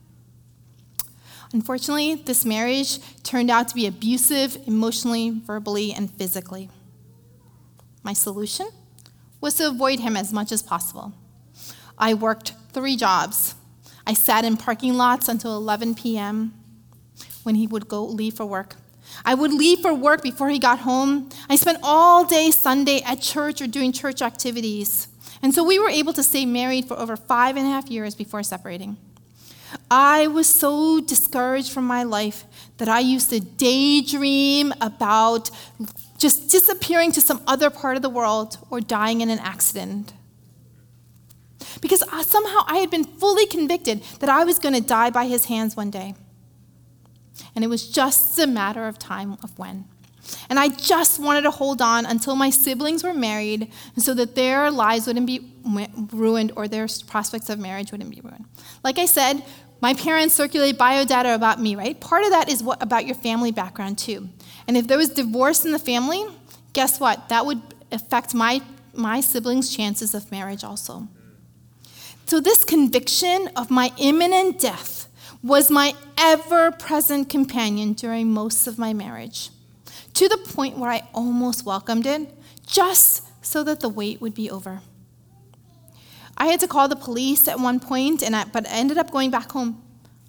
Unfortunately, 1.53 2.15
this 2.15 2.45
marriage 2.45 2.99
turned 3.23 3.51
out 3.51 3.69
to 3.69 3.75
be 3.75 3.87
abusive 3.87 4.57
emotionally, 4.67 5.31
verbally, 5.31 5.93
and 5.93 6.11
physically. 6.11 6.71
My 8.03 8.15
solution 8.15 8.69
was 9.41 9.55
to 9.57 9.69
avoid 9.69 10.01
him 10.01 10.17
as 10.17 10.33
much 10.33 10.51
as 10.51 10.63
possible. 10.63 11.13
I 11.99 12.15
worked 12.15 12.55
three 12.73 12.97
jobs. 12.97 13.55
I 14.07 14.15
sat 14.15 14.45
in 14.45 14.57
parking 14.57 14.95
lots 14.95 15.29
until 15.29 15.57
11 15.57 15.95
p.m. 15.95 16.55
when 17.43 17.55
he 17.57 17.67
would 17.67 17.87
go 17.87 18.05
leave 18.05 18.35
for 18.35 18.47
work. 18.47 18.77
I 19.25 19.35
would 19.35 19.53
leave 19.53 19.81
for 19.81 19.93
work 19.93 20.23
before 20.23 20.49
he 20.49 20.59
got 20.59 20.81
home. 20.81 21.29
I 21.51 21.57
spent 21.57 21.79
all 21.83 22.25
day 22.25 22.51
Sunday 22.51 23.03
at 23.03 23.21
church 23.21 23.61
or 23.61 23.67
doing 23.67 23.93
church 23.93 24.23
activities. 24.23 25.09
And 25.43 25.53
so 25.53 25.63
we 25.65 25.79
were 25.79 25.91
able 25.91 26.13
to 26.15 26.23
stay 26.23 26.47
married 26.47 26.87
for 26.87 26.99
over 26.99 27.17
five 27.17 27.57
and 27.57 27.67
a 27.67 27.71
half 27.71 27.91
years 27.91 28.15
before 28.15 28.43
separating. 28.43 28.97
I 29.91 30.27
was 30.27 30.47
so 30.47 31.01
discouraged 31.01 31.73
from 31.73 31.87
my 31.87 32.03
life 32.03 32.45
that 32.79 32.89
I 32.89 33.01
used 33.01 33.31
to 33.31 33.41
daydream 33.41 34.73
about 34.81 35.51
just 36.19 36.51
disappearing 36.51 37.13
to 37.13 37.21
some 37.21 37.43
other 37.47 37.71
part 37.71 37.97
of 37.97 38.03
the 38.03 38.11
world 38.11 38.59
or 38.71 38.81
dying 38.81 39.21
in 39.21 39.31
an 39.31 39.39
accident. 39.39 40.13
Because 41.81 42.05
somehow 42.27 42.61
I 42.67 42.79
had 42.79 42.91
been 42.91 43.05
fully 43.05 43.47
convicted 43.47 44.03
that 44.21 44.29
I 44.29 44.45
was 44.45 44.59
going 44.59 44.75
to 44.75 44.81
die 44.81 45.11
by 45.11 45.27
his 45.27 45.47
hands 45.47 45.77
one 45.77 45.91
day. 45.91 46.15
And 47.55 47.65
it 47.65 47.69
was 47.69 47.89
just 47.89 48.39
a 48.39 48.47
matter 48.47 48.87
of 48.87 48.99
time 48.99 49.37
of 49.43 49.59
when. 49.59 49.87
And 50.49 50.59
I 50.59 50.69
just 50.69 51.19
wanted 51.19 51.43
to 51.43 51.51
hold 51.51 51.83
on 51.83 52.07
until 52.07 52.37
my 52.37 52.51
siblings 52.51 53.05
were 53.05 53.15
married 53.15 53.71
so 53.97 54.15
that 54.15 54.35
their 54.35 54.71
lives 54.71 55.07
wouldn't 55.07 55.27
be 55.27 55.53
ruined 56.13 56.53
or 56.57 56.69
their 56.69 56.87
prospects 57.07 57.49
of 57.51 57.59
marriage 57.59 57.93
wouldn't 57.93 58.11
be 58.11 58.21
ruined. 58.21 58.45
Like 58.85 58.99
I 58.99 59.07
said, 59.07 59.45
my 59.81 59.95
parents 59.95 60.35
circulate 60.35 60.79
biodata 60.79 61.35
about 61.35 61.61
me, 61.61 61.75
right? 61.75 62.01
Part 62.01 62.25
of 62.25 62.31
that 62.31 62.49
is 62.49 62.63
what, 62.63 62.81
about 62.81 63.05
your 63.05 63.17
family 63.17 63.51
background, 63.51 63.99
too. 63.99 64.29
And 64.69 64.77
if 64.77 64.87
there 64.87 64.97
was 64.97 65.09
divorce 65.09 65.65
in 65.65 65.73
the 65.73 65.79
family, 65.79 66.25
guess 66.73 67.01
what? 67.01 67.29
That 67.31 67.47
would 67.47 67.61
affect 67.91 68.33
my, 68.33 68.63
my 68.95 69.21
siblings' 69.21 69.75
chances 69.75 70.15
of 70.15 70.31
marriage 70.31 70.63
also. 70.63 71.09
So, 72.27 72.41
this 72.41 72.65
conviction 72.65 73.51
of 73.57 73.71
my 73.71 73.93
imminent 73.99 74.61
death 74.61 75.09
was 75.43 75.71
my 75.71 75.95
ever 76.17 76.71
present 76.71 77.29
companion 77.29 77.95
during 77.95 78.31
most 78.31 78.69
of 78.69 78.79
my 78.79 78.93
marriage, 78.93 79.51
to 80.15 80.29
the 80.29 80.39
point 80.39 80.79
where 80.79 80.91
I 80.91 81.09
almost 81.15 81.65
welcomed 81.65 82.07
it 82.07 82.33
just 82.67 83.23
so 83.45 83.65
that 83.65 83.81
the 83.81 83.89
wait 83.89 84.21
would 84.21 84.35
be 84.35 84.51
over. 84.51 84.81
I 86.37 86.47
had 86.47 86.61
to 86.61 86.69
call 86.69 86.89
the 86.89 86.97
police 86.97 87.47
at 87.49 87.61
one 87.61 87.79
point, 87.79 88.23
and 88.23 88.35
I, 88.35 88.45
but 88.45 88.67
I 88.67 88.73
ended 88.73 88.99
up 88.99 89.11
going 89.11 89.31
back 89.31 89.53
home. 89.53 89.83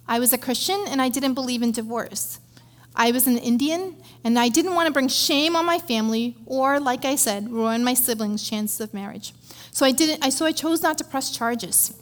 I 0.06 0.18
was 0.18 0.32
a 0.32 0.38
Christian 0.38 0.84
and 0.86 1.00
I 1.00 1.08
didn't 1.08 1.34
believe 1.34 1.62
in 1.62 1.72
divorce. 1.72 2.38
I 2.94 3.10
was 3.10 3.26
an 3.26 3.38
Indian 3.38 3.96
and 4.22 4.38
I 4.38 4.48
didn't 4.48 4.74
want 4.74 4.86
to 4.86 4.92
bring 4.92 5.08
shame 5.08 5.56
on 5.56 5.64
my 5.64 5.78
family 5.78 6.36
or, 6.46 6.78
like 6.78 7.04
I 7.04 7.16
said, 7.16 7.50
ruin 7.50 7.82
my 7.82 7.94
siblings' 7.94 8.48
chances 8.48 8.80
of 8.80 8.94
marriage. 8.94 9.34
So 9.70 9.84
I 9.84 9.92
didn't. 9.92 10.24
I, 10.24 10.28
so 10.28 10.46
I 10.46 10.52
chose 10.52 10.82
not 10.82 10.98
to 10.98 11.04
press 11.04 11.36
charges. 11.36 11.98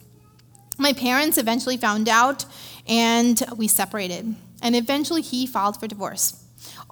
My 0.77 0.93
parents 0.93 1.37
eventually 1.37 1.77
found 1.77 2.09
out, 2.09 2.45
and 2.87 3.41
we 3.55 3.67
separated. 3.67 4.35
And 4.61 4.75
eventually, 4.75 5.21
he 5.21 5.47
filed 5.47 5.79
for 5.79 5.87
divorce. 5.87 6.42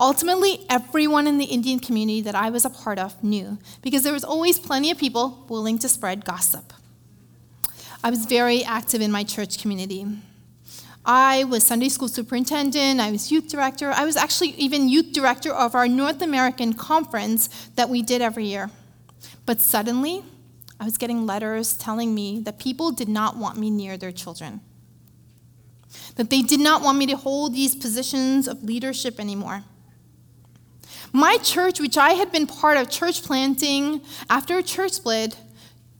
Ultimately, 0.01 0.65
everyone 0.67 1.27
in 1.27 1.37
the 1.37 1.45
Indian 1.45 1.79
community 1.79 2.21
that 2.21 2.33
I 2.33 2.49
was 2.49 2.65
a 2.65 2.71
part 2.71 2.97
of 2.97 3.23
knew, 3.23 3.59
because 3.83 4.01
there 4.01 4.13
was 4.13 4.23
always 4.23 4.57
plenty 4.57 4.89
of 4.89 4.97
people 4.97 5.45
willing 5.47 5.77
to 5.77 5.87
spread 5.87 6.25
gossip. 6.25 6.73
I 8.03 8.09
was 8.09 8.25
very 8.25 8.63
active 8.63 8.99
in 8.99 9.11
my 9.11 9.23
church 9.23 9.61
community. 9.61 10.07
I 11.05 11.43
was 11.43 11.67
Sunday 11.67 11.89
school 11.89 12.07
superintendent, 12.07 12.99
I 12.99 13.11
was 13.11 13.31
youth 13.31 13.47
director, 13.47 13.91
I 13.91 14.05
was 14.05 14.17
actually 14.17 14.49
even 14.57 14.89
youth 14.89 15.13
director 15.13 15.53
of 15.53 15.75
our 15.75 15.87
North 15.87 16.23
American 16.23 16.73
conference 16.73 17.47
that 17.75 17.87
we 17.87 18.01
did 18.01 18.23
every 18.23 18.45
year. 18.45 18.71
But 19.45 19.61
suddenly, 19.61 20.23
I 20.79 20.85
was 20.85 20.97
getting 20.97 21.27
letters 21.27 21.77
telling 21.77 22.15
me 22.15 22.39
that 22.41 22.57
people 22.57 22.91
did 22.91 23.07
not 23.07 23.37
want 23.37 23.59
me 23.59 23.69
near 23.69 23.97
their 23.97 24.11
children. 24.11 24.61
That 26.15 26.31
they 26.31 26.41
did 26.41 26.59
not 26.59 26.81
want 26.81 26.97
me 26.97 27.05
to 27.05 27.15
hold 27.17 27.53
these 27.53 27.75
positions 27.75 28.47
of 28.47 28.63
leadership 28.63 29.19
anymore. 29.19 29.63
My 31.13 31.37
church, 31.37 31.79
which 31.79 31.97
I 31.97 32.11
had 32.11 32.31
been 32.31 32.47
part 32.47 32.77
of 32.77 32.89
church 32.89 33.23
planting 33.23 34.01
after 34.29 34.57
a 34.57 34.63
church 34.63 34.93
split, 34.93 35.37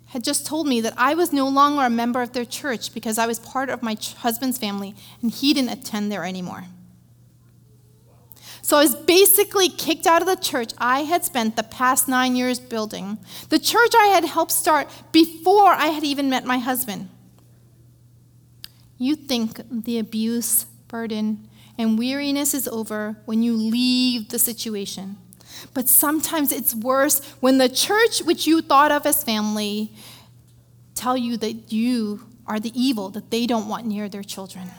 had 0.06 0.24
just 0.24 0.46
told 0.46 0.68
me 0.68 0.82
that 0.82 0.94
I 0.98 1.14
was 1.14 1.32
no 1.32 1.48
longer 1.48 1.84
a 1.84 1.90
member 1.90 2.22
of 2.22 2.34
their 2.34 2.46
church 2.46 2.94
because 2.94 3.18
I 3.18 3.28
was 3.28 3.40
part 3.40 3.70
of 3.70 3.82
my 3.82 3.98
husband's 4.18 4.58
family 4.58 4.94
and 5.22 5.32
he 5.32 5.54
didn't 5.54 5.72
attend 5.72 6.12
there 6.12 6.26
anymore. 6.26 6.66
So 8.62 8.78
I 8.78 8.84
was 8.84 8.96
basically 8.96 9.70
kicked 9.70 10.06
out 10.06 10.22
of 10.22 10.28
the 10.28 10.36
church 10.36 10.74
I 10.78 11.02
had 11.02 11.26
spent 11.26 11.56
the 11.56 11.64
past 11.64 12.08
nine 12.08 12.36
years 12.36 12.60
building, 12.60 13.18
the 13.50 13.60
church 13.60 13.92
I 13.98 14.08
had 14.08 14.26
helped 14.26 14.52
start 14.52 14.90
before 15.12 15.72
I 15.72 15.88
had 15.88 16.04
even 16.04 16.30
met 16.30 16.46
my 16.46 16.58
husband. 16.58 17.10
You 18.98 19.16
think 19.16 19.62
the 19.70 19.98
abuse, 19.98 20.66
burden, 20.88 21.48
and 21.82 21.98
weariness 21.98 22.54
is 22.54 22.68
over 22.68 23.18
when 23.26 23.44
you 23.44 23.56
leave 23.56 24.30
the 24.30 24.40
situation. 24.40 25.18
But 25.74 25.90
sometimes 25.90 26.52
it's 26.52 26.74
worse 26.74 27.20
when 27.40 27.58
the 27.58 27.70
church, 27.70 28.22
which 28.24 28.48
you 28.48 28.62
thought 28.62 28.92
of 28.92 29.06
as 29.06 29.24
family, 29.24 29.94
tell 30.96 31.18
you 31.18 31.38
that 31.38 31.72
you 31.72 32.28
are 32.48 32.60
the 32.60 32.72
evil 32.80 33.10
that 33.10 33.32
they 33.32 33.46
don't 33.46 33.68
want 33.68 33.86
near 33.86 34.10
their 34.10 34.24
children. 34.24 34.70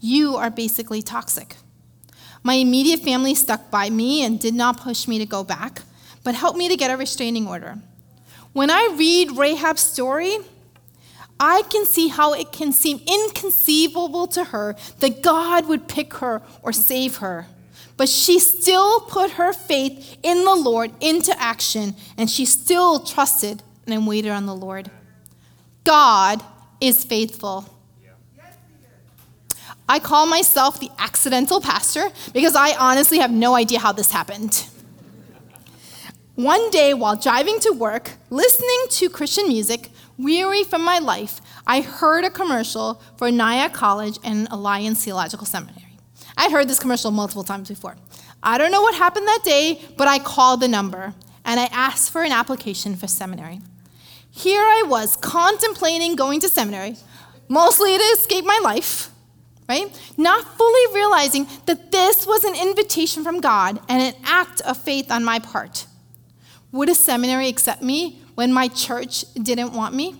You 0.00 0.36
are 0.36 0.50
basically 0.50 1.02
toxic. 1.02 1.56
My 2.42 2.54
immediate 2.54 3.00
family 3.00 3.34
stuck 3.34 3.70
by 3.70 3.90
me 3.90 4.22
and 4.24 4.38
did 4.38 4.54
not 4.54 4.78
push 4.78 5.08
me 5.08 5.18
to 5.18 5.26
go 5.26 5.42
back, 5.44 5.82
but 6.22 6.34
helped 6.34 6.58
me 6.58 6.68
to 6.68 6.76
get 6.76 6.90
a 6.90 6.96
restraining 6.96 7.46
order. 7.46 7.78
When 8.52 8.70
I 8.70 8.94
read 8.96 9.36
Rahab's 9.36 9.82
story, 9.82 10.38
I 11.40 11.62
can 11.70 11.86
see 11.86 12.08
how 12.08 12.32
it 12.32 12.52
can 12.52 12.72
seem 12.72 13.00
inconceivable 13.06 14.26
to 14.28 14.44
her 14.44 14.74
that 14.98 15.22
God 15.22 15.68
would 15.68 15.88
pick 15.88 16.14
her 16.14 16.42
or 16.62 16.72
save 16.72 17.16
her. 17.16 17.46
But 17.96 18.08
she 18.08 18.38
still 18.38 19.00
put 19.00 19.32
her 19.32 19.52
faith 19.52 20.18
in 20.22 20.44
the 20.44 20.54
Lord 20.54 20.92
into 21.00 21.36
action, 21.40 21.94
and 22.16 22.30
she 22.30 22.44
still 22.44 23.00
trusted 23.00 23.62
and 23.86 24.06
waited 24.06 24.30
on 24.30 24.46
the 24.46 24.54
Lord. 24.54 24.90
God 25.84 26.42
is 26.80 27.04
faithful. 27.04 27.74
I 29.88 29.98
call 29.98 30.26
myself 30.26 30.78
the 30.78 30.90
accidental 30.98 31.60
pastor 31.60 32.10
because 32.34 32.54
I 32.54 32.76
honestly 32.76 33.18
have 33.18 33.30
no 33.30 33.54
idea 33.54 33.78
how 33.78 33.92
this 33.92 34.12
happened. 34.12 34.66
One 36.34 36.70
day, 36.70 36.94
while 36.94 37.16
driving 37.16 37.58
to 37.60 37.72
work, 37.72 38.12
listening 38.30 38.84
to 38.90 39.08
Christian 39.08 39.48
music, 39.48 39.90
weary 40.18 40.64
from 40.64 40.84
my 40.84 40.98
life, 40.98 41.40
I 41.66 41.80
heard 41.80 42.24
a 42.24 42.30
commercial 42.30 43.00
for 43.16 43.30
Nyack 43.30 43.72
College 43.72 44.18
and 44.22 44.48
Alliance 44.50 45.04
Theological 45.04 45.46
Seminary. 45.46 45.96
I 46.36 46.50
heard 46.50 46.68
this 46.68 46.78
commercial 46.78 47.10
multiple 47.10 47.44
times 47.44 47.68
before. 47.68 47.96
I 48.42 48.58
don't 48.58 48.70
know 48.70 48.82
what 48.82 48.94
happened 48.94 49.26
that 49.26 49.40
day, 49.44 49.80
but 49.96 50.08
I 50.08 50.18
called 50.18 50.60
the 50.60 50.68
number 50.68 51.14
and 51.44 51.58
I 51.58 51.64
asked 51.66 52.10
for 52.10 52.22
an 52.22 52.32
application 52.32 52.96
for 52.96 53.06
seminary. 53.06 53.60
Here 54.30 54.60
I 54.60 54.84
was 54.86 55.16
contemplating 55.16 56.14
going 56.14 56.40
to 56.40 56.48
seminary, 56.48 56.96
mostly 57.48 57.96
to 57.96 58.04
escape 58.04 58.44
my 58.44 58.60
life 58.62 59.10
right? 59.68 60.12
Not 60.16 60.56
fully 60.56 60.94
realizing 60.94 61.46
that 61.66 61.92
this 61.92 62.26
was 62.26 62.42
an 62.44 62.54
invitation 62.54 63.22
from 63.22 63.40
God 63.40 63.78
and 63.88 64.02
an 64.02 64.14
act 64.24 64.60
of 64.62 64.78
faith 64.78 65.10
on 65.10 65.24
my 65.24 65.38
part. 65.38 65.86
Would 66.72 66.88
a 66.88 66.94
seminary 66.94 67.48
accept 67.48 67.82
me 67.82 68.22
when 68.38 68.52
my 68.52 68.68
church 68.68 69.24
didn't 69.34 69.72
want 69.72 69.92
me? 69.96 70.14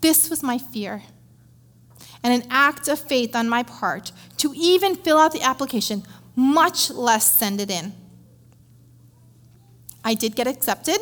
This 0.00 0.30
was 0.30 0.44
my 0.44 0.58
fear. 0.58 1.02
And 2.22 2.32
an 2.32 2.48
act 2.52 2.86
of 2.86 3.00
faith 3.00 3.34
on 3.34 3.48
my 3.48 3.64
part 3.64 4.12
to 4.36 4.52
even 4.54 4.94
fill 4.94 5.18
out 5.18 5.32
the 5.32 5.42
application, 5.42 6.04
much 6.36 6.88
less 6.88 7.36
send 7.36 7.60
it 7.60 7.68
in. 7.68 7.94
I 10.04 10.14
did 10.14 10.36
get 10.36 10.46
accepted, 10.46 10.98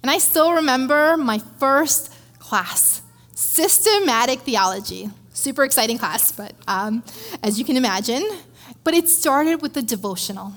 and 0.00 0.10
I 0.10 0.16
still 0.16 0.54
remember 0.54 1.18
my 1.18 1.38
first 1.58 2.14
class 2.38 3.02
systematic 3.34 4.40
theology. 4.40 5.10
Super 5.34 5.64
exciting 5.64 5.98
class, 5.98 6.32
but 6.32 6.54
um, 6.66 7.04
as 7.42 7.58
you 7.58 7.66
can 7.66 7.76
imagine. 7.76 8.26
But 8.84 8.94
it 8.94 9.10
started 9.10 9.60
with 9.60 9.74
the 9.74 9.82
devotional. 9.82 10.54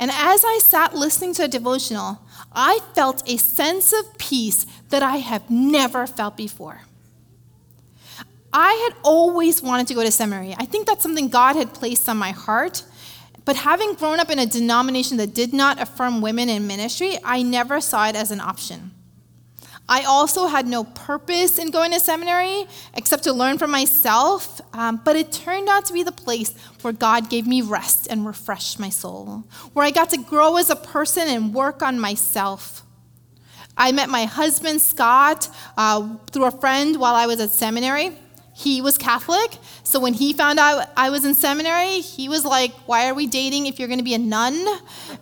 And 0.00 0.10
as 0.10 0.44
I 0.46 0.58
sat 0.64 0.94
listening 0.94 1.34
to 1.34 1.44
a 1.44 1.48
devotional, 1.48 2.22
I 2.52 2.80
felt 2.94 3.22
a 3.28 3.36
sense 3.36 3.92
of 3.92 4.16
peace 4.16 4.64
that 4.88 5.02
I 5.02 5.16
have 5.18 5.50
never 5.50 6.06
felt 6.06 6.38
before. 6.38 6.80
I 8.50 8.72
had 8.72 8.98
always 9.04 9.62
wanted 9.62 9.86
to 9.88 9.94
go 9.94 10.02
to 10.02 10.10
seminary. 10.10 10.56
I 10.58 10.64
think 10.64 10.86
that's 10.86 11.02
something 11.02 11.28
God 11.28 11.54
had 11.54 11.74
placed 11.74 12.08
on 12.08 12.16
my 12.16 12.30
heart. 12.30 12.82
But 13.44 13.56
having 13.56 13.92
grown 13.92 14.18
up 14.20 14.30
in 14.30 14.38
a 14.38 14.46
denomination 14.46 15.18
that 15.18 15.34
did 15.34 15.52
not 15.52 15.80
affirm 15.80 16.22
women 16.22 16.48
in 16.48 16.66
ministry, 16.66 17.18
I 17.22 17.42
never 17.42 17.80
saw 17.80 18.08
it 18.08 18.16
as 18.16 18.30
an 18.30 18.40
option. 18.40 18.92
I 19.90 20.04
also 20.04 20.46
had 20.46 20.68
no 20.68 20.84
purpose 20.84 21.58
in 21.58 21.72
going 21.72 21.90
to 21.90 21.98
seminary 21.98 22.64
except 22.94 23.24
to 23.24 23.32
learn 23.32 23.58
for 23.58 23.66
myself, 23.66 24.60
um, 24.72 25.00
but 25.04 25.16
it 25.16 25.32
turned 25.32 25.68
out 25.68 25.86
to 25.86 25.92
be 25.92 26.04
the 26.04 26.12
place 26.12 26.54
where 26.82 26.92
God 26.92 27.28
gave 27.28 27.44
me 27.44 27.60
rest 27.60 28.06
and 28.08 28.24
refreshed 28.24 28.78
my 28.78 28.88
soul, 28.88 29.42
where 29.72 29.84
I 29.84 29.90
got 29.90 30.10
to 30.10 30.18
grow 30.18 30.58
as 30.58 30.70
a 30.70 30.76
person 30.76 31.26
and 31.26 31.52
work 31.52 31.82
on 31.82 31.98
myself. 31.98 32.84
I 33.76 33.90
met 33.90 34.08
my 34.08 34.26
husband, 34.26 34.80
Scott, 34.80 35.48
uh, 35.76 36.16
through 36.30 36.44
a 36.44 36.52
friend 36.52 36.96
while 37.00 37.16
I 37.16 37.26
was 37.26 37.40
at 37.40 37.50
seminary. 37.50 38.12
He 38.54 38.82
was 38.82 38.98
Catholic, 38.98 39.56
so 39.84 39.98
when 39.98 40.12
he 40.12 40.34
found 40.34 40.58
out 40.60 40.88
I 40.96 41.08
was 41.10 41.24
in 41.24 41.34
seminary, 41.34 42.00
he 42.00 42.28
was 42.28 42.44
like, 42.44 42.72
"Why 42.84 43.08
are 43.08 43.14
we 43.14 43.26
dating 43.26 43.66
if 43.66 43.78
you're 43.78 43.88
going 43.88 44.00
to 44.00 44.04
be 44.04 44.12
a 44.12 44.18
nun?" 44.18 44.66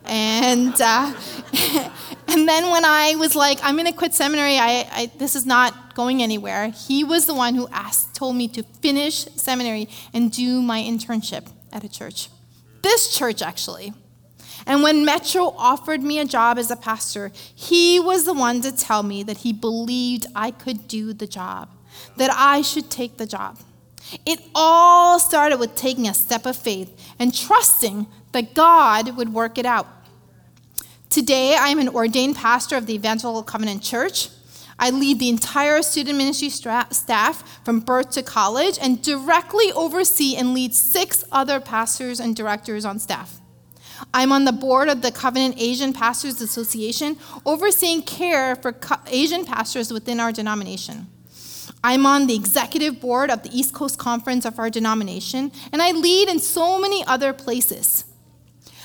And 0.04 0.74
uh, 0.80 1.14
and 2.48 2.64
then 2.64 2.70
when 2.70 2.84
I 2.84 3.14
was 3.16 3.36
like, 3.36 3.58
"I'm 3.62 3.76
going 3.76 3.86
to 3.86 3.92
quit 3.92 4.14
seminary. 4.14 4.56
I, 4.56 4.88
I, 4.90 5.10
this 5.18 5.36
is 5.36 5.44
not 5.44 5.94
going 5.94 6.22
anywhere," 6.22 6.68
he 6.68 7.04
was 7.04 7.26
the 7.26 7.34
one 7.34 7.54
who 7.54 7.68
asked, 7.68 8.14
told 8.14 8.36
me 8.36 8.48
to 8.48 8.62
finish 8.80 9.26
seminary 9.36 9.88
and 10.14 10.32
do 10.32 10.62
my 10.62 10.80
internship 10.80 11.46
at 11.72 11.84
a 11.84 11.88
church. 11.90 12.30
This 12.82 13.14
church, 13.14 13.42
actually. 13.42 13.92
And 14.66 14.82
when 14.82 15.04
Metro 15.04 15.54
offered 15.58 16.02
me 16.02 16.18
a 16.18 16.24
job 16.24 16.58
as 16.58 16.70
a 16.70 16.76
pastor, 16.76 17.32
he 17.54 18.00
was 18.00 18.24
the 18.24 18.34
one 18.34 18.62
to 18.62 18.74
tell 18.74 19.02
me 19.02 19.22
that 19.24 19.38
he 19.38 19.52
believed 19.52 20.26
I 20.34 20.50
could 20.50 20.88
do 20.88 21.12
the 21.12 21.26
job 21.26 21.68
that 22.16 22.30
I 22.32 22.62
should 22.62 22.90
take 22.90 23.18
the 23.18 23.26
job. 23.26 23.58
It 24.24 24.40
all 24.54 25.18
started 25.18 25.58
with 25.58 25.74
taking 25.74 26.08
a 26.08 26.14
step 26.14 26.46
of 26.46 26.56
faith 26.56 26.90
and 27.18 27.34
trusting 27.34 28.06
that 28.32 28.54
God 28.54 29.16
would 29.16 29.34
work 29.34 29.58
it 29.58 29.66
out. 29.66 29.86
Today, 31.10 31.56
I 31.56 31.68
am 31.68 31.78
an 31.78 31.88
ordained 31.88 32.36
pastor 32.36 32.76
of 32.76 32.84
the 32.84 32.94
Evangelical 32.94 33.42
Covenant 33.42 33.82
Church. 33.82 34.28
I 34.78 34.90
lead 34.90 35.18
the 35.18 35.30
entire 35.30 35.80
student 35.80 36.18
ministry 36.18 36.50
staff 36.50 37.64
from 37.64 37.80
birth 37.80 38.10
to 38.10 38.22
college 38.22 38.78
and 38.80 39.00
directly 39.00 39.72
oversee 39.72 40.36
and 40.36 40.52
lead 40.52 40.74
six 40.74 41.24
other 41.32 41.60
pastors 41.60 42.20
and 42.20 42.36
directors 42.36 42.84
on 42.84 42.98
staff. 42.98 43.40
I'm 44.12 44.32
on 44.32 44.44
the 44.44 44.52
board 44.52 44.90
of 44.90 45.00
the 45.00 45.10
Covenant 45.10 45.54
Asian 45.56 45.94
Pastors 45.94 46.42
Association, 46.42 47.16
overseeing 47.46 48.02
care 48.02 48.54
for 48.54 48.76
Asian 49.06 49.46
pastors 49.46 49.90
within 49.90 50.20
our 50.20 50.30
denomination. 50.30 51.06
I'm 51.82 52.04
on 52.04 52.26
the 52.26 52.36
executive 52.36 53.00
board 53.00 53.30
of 53.30 53.42
the 53.42 53.58
East 53.58 53.72
Coast 53.72 53.98
Conference 53.98 54.44
of 54.44 54.58
our 54.58 54.68
denomination, 54.68 55.52
and 55.72 55.80
I 55.80 55.92
lead 55.92 56.28
in 56.28 56.38
so 56.38 56.78
many 56.78 57.02
other 57.06 57.32
places. 57.32 58.04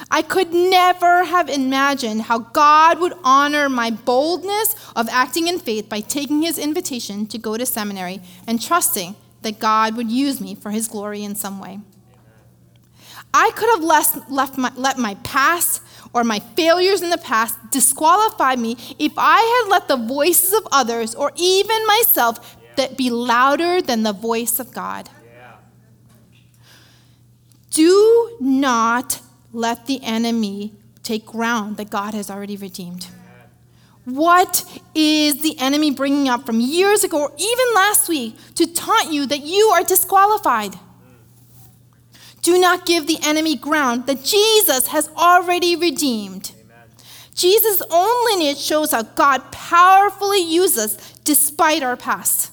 I 0.09 0.21
could 0.21 0.53
never 0.53 1.23
have 1.23 1.49
imagined 1.49 2.23
how 2.23 2.39
God 2.39 2.99
would 2.99 3.13
honor 3.23 3.69
my 3.69 3.91
boldness 3.91 4.75
of 4.95 5.07
acting 5.09 5.47
in 5.47 5.59
faith 5.59 5.89
by 5.89 6.01
taking 6.01 6.41
his 6.41 6.57
invitation 6.57 7.27
to 7.27 7.37
go 7.37 7.57
to 7.57 7.65
seminary 7.65 8.21
and 8.47 8.61
trusting 8.61 9.15
that 9.41 9.59
God 9.59 9.95
would 9.95 10.09
use 10.09 10.41
me 10.41 10.55
for 10.55 10.71
his 10.71 10.87
glory 10.87 11.23
in 11.23 11.35
some 11.35 11.59
way. 11.59 11.79
I 13.33 13.51
could 13.51 13.69
have 13.69 13.83
left, 13.83 14.29
left 14.29 14.57
my, 14.57 14.71
let 14.75 14.97
my 14.97 15.15
past 15.23 15.81
or 16.13 16.23
my 16.23 16.39
failures 16.39 17.01
in 17.01 17.09
the 17.09 17.17
past 17.17 17.57
disqualify 17.71 18.55
me 18.55 18.77
if 18.99 19.13
I 19.17 19.39
had 19.39 19.71
let 19.71 19.87
the 19.87 19.97
voices 19.97 20.53
of 20.53 20.67
others 20.71 21.15
or 21.15 21.31
even 21.35 21.85
myself 21.87 22.57
that 22.75 22.97
be 22.97 23.09
louder 23.09 23.81
than 23.81 24.03
the 24.03 24.13
voice 24.13 24.59
of 24.59 24.71
God. 24.71 25.09
Do 27.71 28.37
not 28.39 29.19
let 29.53 29.85
the 29.85 30.03
enemy 30.03 30.73
take 31.03 31.25
ground 31.25 31.77
that 31.77 31.89
God 31.89 32.13
has 32.13 32.29
already 32.29 32.57
redeemed. 32.57 33.07
What 34.05 34.65
is 34.93 35.41
the 35.41 35.57
enemy 35.59 35.91
bringing 35.91 36.27
up 36.27 36.45
from 36.45 36.59
years 36.59 37.03
ago 37.05 37.21
or 37.21 37.31
even 37.37 37.65
last 37.73 38.09
week 38.09 38.35
to 38.55 38.65
taunt 38.73 39.13
you 39.13 39.25
that 39.27 39.45
you 39.45 39.67
are 39.73 39.83
disqualified? 39.83 40.75
Do 42.41 42.59
not 42.59 42.85
give 42.85 43.07
the 43.07 43.19
enemy 43.23 43.55
ground 43.55 44.05
that 44.07 44.23
Jesus 44.23 44.87
has 44.87 45.07
already 45.15 45.77
redeemed. 45.77 46.51
Jesus' 47.33 47.81
own 47.89 48.25
lineage 48.25 48.59
shows 48.59 48.91
how 48.91 49.03
God 49.03 49.51
powerfully 49.51 50.41
uses 50.41 50.97
us 50.97 51.13
despite 51.23 51.83
our 51.83 51.95
past. 51.95 52.51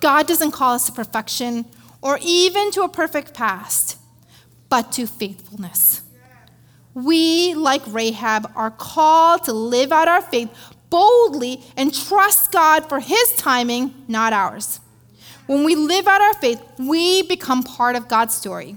God 0.00 0.26
doesn't 0.26 0.52
call 0.52 0.74
us 0.74 0.86
to 0.86 0.92
perfection 0.92 1.66
or 2.00 2.18
even 2.22 2.70
to 2.72 2.82
a 2.82 2.88
perfect 2.88 3.34
past, 3.34 3.98
but 4.68 4.90
to 4.92 5.06
faithfulness. 5.06 6.01
We, 6.94 7.54
like 7.54 7.82
Rahab, 7.86 8.50
are 8.54 8.70
called 8.70 9.44
to 9.44 9.52
live 9.52 9.92
out 9.92 10.08
our 10.08 10.22
faith 10.22 10.50
boldly 10.90 11.62
and 11.76 11.94
trust 11.94 12.52
God 12.52 12.88
for 12.88 13.00
His 13.00 13.34
timing, 13.36 13.94
not 14.08 14.32
ours. 14.32 14.80
When 15.46 15.64
we 15.64 15.74
live 15.74 16.06
out 16.06 16.20
our 16.20 16.34
faith, 16.34 16.62
we 16.78 17.22
become 17.22 17.62
part 17.62 17.96
of 17.96 18.08
God's 18.08 18.34
story. 18.34 18.76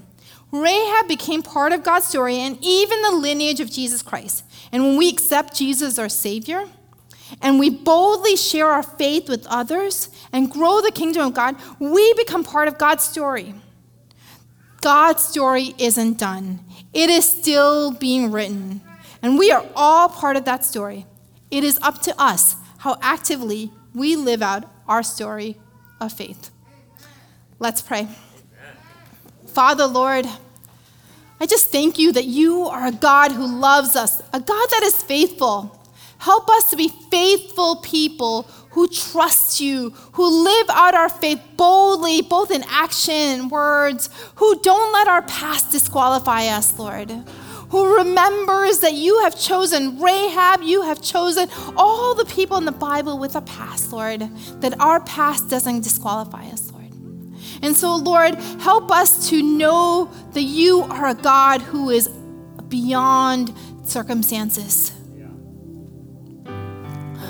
Rahab 0.52 1.08
became 1.10 1.44
part 1.44 1.74
of 1.74 1.84
God's 1.84 2.08
story 2.08 2.38
and 2.38 2.58
even 2.62 3.02
the 3.02 3.12
lineage 3.12 3.60
of 3.60 3.70
Jesus 3.70 4.02
Christ. 4.02 4.46
And 4.72 4.84
when 4.84 4.98
we 4.98 5.10
accept 5.10 5.56
Jesus 5.56 5.94
as 5.94 6.00
our 6.00 6.10
Savior, 6.10 6.66
and 7.42 7.60
we 7.60 7.70
boldly 7.70 8.36
share 8.36 8.68
our 8.68 8.84
faith 8.84 9.28
with 9.28 9.46
others 9.48 10.10
and 10.32 10.50
grow 10.50 10.82
the 10.82 10.92
kingdom 10.92 11.28
of 11.28 11.34
God, 11.34 11.56
we 11.80 12.14
become 12.14 12.44
part 12.44 12.68
of 12.68 12.78
God's 12.78 13.04
story. 13.04 13.56
God's 14.86 15.24
story 15.24 15.74
isn't 15.80 16.20
done, 16.20 16.60
it 16.94 17.10
is 17.10 17.28
still 17.28 17.92
being 17.92 18.32
written. 18.32 18.82
And 19.24 19.36
we 19.40 19.50
are 19.50 19.66
all 19.76 20.10
part 20.10 20.38
of 20.38 20.46
that 20.46 20.64
story. 20.64 21.08
It 21.50 21.64
is 21.64 21.80
up 21.82 22.04
to 22.04 22.14
us 22.22 22.56
how 22.78 23.00
actively 23.02 23.72
we 23.96 24.16
live 24.16 24.44
out 24.44 24.66
our 24.88 25.02
story 25.02 25.58
of 26.00 26.14
faith. 26.14 26.52
Let's 27.58 27.82
pray. 27.82 28.08
Father, 29.48 29.88
Lord, 29.88 30.28
I 31.40 31.48
just 31.48 31.72
thank 31.72 31.98
you 31.98 32.12
that 32.12 32.26
you 32.26 32.66
are 32.66 32.86
a 32.86 32.92
God 32.92 33.32
who 33.32 33.48
loves 33.48 33.96
us, 33.96 34.22
a 34.34 34.40
God 34.40 34.68
that 34.70 34.84
is 34.84 35.02
faithful. 35.02 35.82
Help 36.20 36.48
us 36.48 36.70
to 36.70 36.76
be 36.76 36.90
faithful 37.10 37.78
people 37.78 38.48
who 38.76 38.90
trust 38.90 39.62
you, 39.62 39.92
who 40.12 40.44
live 40.44 40.68
out 40.70 40.94
our 40.94 41.08
faith 41.08 41.42
boldly, 41.56 42.22
both 42.22 42.52
in 42.52 42.62
action 42.68 43.14
and 43.14 43.50
words, 43.50 44.10
who 44.36 44.60
don't 44.60 44.92
let 44.92 45.08
our 45.08 45.22
past 45.22 45.72
disqualify 45.72 46.48
us, 46.48 46.78
Lord. 46.78 47.10
Who 47.70 47.98
remembers 47.98 48.80
that 48.80 48.94
you 48.94 49.22
have 49.22 49.40
chosen 49.40 50.02
Rahab, 50.02 50.62
you 50.62 50.82
have 50.82 51.02
chosen 51.02 51.50
all 51.78 52.16
the 52.16 52.26
people 52.26 52.58
in 52.58 52.66
the 52.66 52.74
Bible 52.74 53.18
with 53.18 53.38
a 53.38 53.42
past, 53.42 53.94
Lord, 53.94 54.20
that 54.60 54.78
our 54.82 55.00
past 55.00 55.50
doesn't 55.50 55.82
disqualify 55.82 56.48
us, 56.48 56.70
Lord. 56.70 56.92
And 57.62 57.78
so, 57.78 57.96
Lord, 57.96 58.36
help 58.60 58.92
us 58.92 59.30
to 59.30 59.42
know 59.42 60.12
that 60.34 60.44
you 60.44 60.82
are 60.82 61.08
a 61.08 61.16
God 61.16 61.62
who 61.62 61.92
is 61.92 62.10
beyond 62.68 63.54
circumstances 63.86 64.95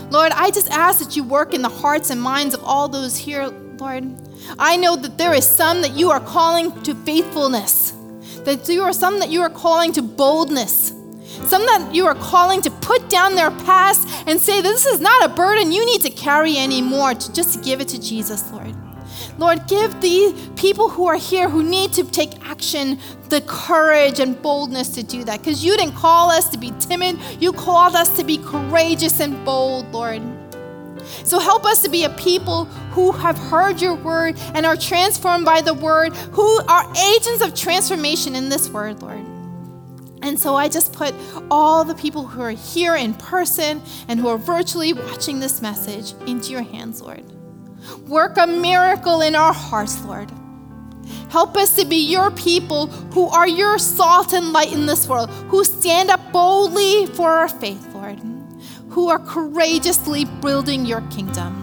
Lord, 0.10 0.32
I 0.34 0.52
just 0.52 0.70
ask 0.70 1.00
that 1.00 1.16
you 1.16 1.24
work 1.24 1.54
in 1.54 1.62
the 1.62 1.70
hearts 1.70 2.10
and 2.10 2.22
minds 2.22 2.54
of 2.54 2.64
all 2.64 2.88
those 2.88 3.18
here, 3.18 3.48
Lord. 3.48 4.16
I 4.60 4.78
know 4.78 4.96
that 4.96 5.18
there 5.18 5.34
is 5.34 5.46
some 5.46 5.82
that 5.82 5.92
you 5.92 6.12
are 6.12 6.20
calling 6.20 6.72
to 6.84 6.94
faithfulness, 6.94 7.92
that 8.44 8.66
there 8.66 8.84
are 8.84 8.94
some 8.94 9.20
that 9.20 9.30
you 9.30 9.42
are 9.42 9.50
calling 9.50 9.92
to 9.94 10.02
boldness, 10.02 10.90
some 11.48 11.66
that 11.66 11.90
you 11.94 12.06
are 12.06 12.16
calling 12.16 12.62
to 12.62 12.70
put 12.70 13.10
down 13.10 13.36
their 13.36 13.52
past 13.52 14.08
and 14.28 14.40
say, 14.40 14.62
This 14.62 14.86
is 14.86 15.02
not 15.02 15.26
a 15.26 15.30
burden 15.30 15.72
you 15.72 15.86
need 15.86 16.02
to 16.02 16.10
carry 16.10 16.58
anymore, 16.58 17.16
to 17.16 17.34
just 17.34 17.64
give 17.64 17.82
it 17.82 17.88
to 17.90 18.02
Jesus, 18.02 18.52
Lord. 18.52 18.76
Lord, 19.38 19.68
give 19.68 20.02
the 20.02 20.34
people 20.56 20.90
who 20.90 21.08
are 21.08 21.18
here 21.18 21.50
who 21.50 21.64
need 21.64 21.94
to 21.94 22.04
take 22.04 22.48
action 22.48 23.00
the 23.30 23.42
courage 23.42 24.20
and 24.20 24.42
boldness 24.42 24.90
to 24.90 25.04
do 25.04 25.24
that. 25.26 25.40
Because 25.40 25.64
you 25.64 25.76
didn't 25.76 25.96
call 25.96 26.32
us 26.32 26.50
to 26.50 26.58
be 26.58 26.72
timid, 26.80 27.20
you 27.40 27.52
called 27.52 27.96
us 27.96 28.16
to 28.18 28.24
be 28.24 28.38
courageous 28.38 29.20
and 29.20 29.44
bold, 29.44 29.92
Lord. 29.92 30.22
So 31.24 31.40
help 31.40 31.66
us 31.66 31.82
to 31.84 31.90
be 31.90 32.04
a 32.04 32.10
people 32.12 32.66
who 32.66 33.12
have 33.12 33.38
heard 33.38 33.82
your 33.82 33.96
word 33.96 34.38
and 34.54 34.66
are 34.66 34.76
transformed 34.76 35.46
by 35.46 35.62
the 35.62 35.74
word, 35.74 36.16
who 36.16 36.60
are 36.68 36.92
agents 36.98 37.42
of 37.42 37.54
transformation 37.54 38.36
in 38.36 38.50
this 38.50 38.70
word, 38.70 39.02
Lord. 39.02 39.26
And 40.22 40.40
so 40.40 40.56
I 40.56 40.70
just 40.70 40.94
put 40.94 41.14
all 41.52 41.84
the 41.84 41.94
people 41.94 42.26
who 42.26 42.42
are 42.42 42.50
here 42.50 42.96
in 42.96 43.14
person 43.14 43.82
and 44.08 44.20
who 44.20 44.28
are 44.28 44.38
virtually 44.38 44.94
watching 44.94 45.40
this 45.40 45.62
message 45.62 46.14
into 46.28 46.52
your 46.52 46.64
hands, 46.64 47.02
Lord. 47.02 47.24
Work 48.08 48.38
a 48.38 48.48
miracle 48.48 49.22
in 49.22 49.36
our 49.36 49.54
hearts, 49.54 50.04
Lord. 50.06 50.32
Help 51.30 51.58
us 51.58 51.76
to 51.76 51.86
be 51.86 51.98
your 51.98 52.32
people 52.32 52.88
who 52.88 53.28
are 53.28 53.48
your 53.48 53.78
salt 53.78 54.34
and 54.34 54.54
light 54.54 54.74
in 54.74 54.86
this 54.86 55.08
world, 55.08 55.30
who 55.50 55.64
stand 55.64 56.10
up 56.10 56.32
boldly 56.32 57.06
for 57.08 57.30
our 57.30 57.50
faith, 57.50 57.94
Lord, 57.94 58.20
who 58.90 59.10
are 59.10 59.20
courageously 59.20 60.26
building 60.26 60.86
your 60.86 61.02
kingdom. 61.10 61.62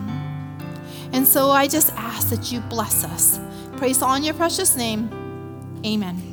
And 1.12 1.26
so 1.26 1.50
I 1.50 1.68
just 1.68 1.92
ask 1.94 2.30
that 2.30 2.52
you 2.52 2.60
bless 2.60 3.04
us. 3.04 3.40
Praise 3.76 4.02
in 4.02 4.22
your 4.22 4.34
precious 4.34 4.76
name. 4.76 5.10
Amen. 5.84 6.31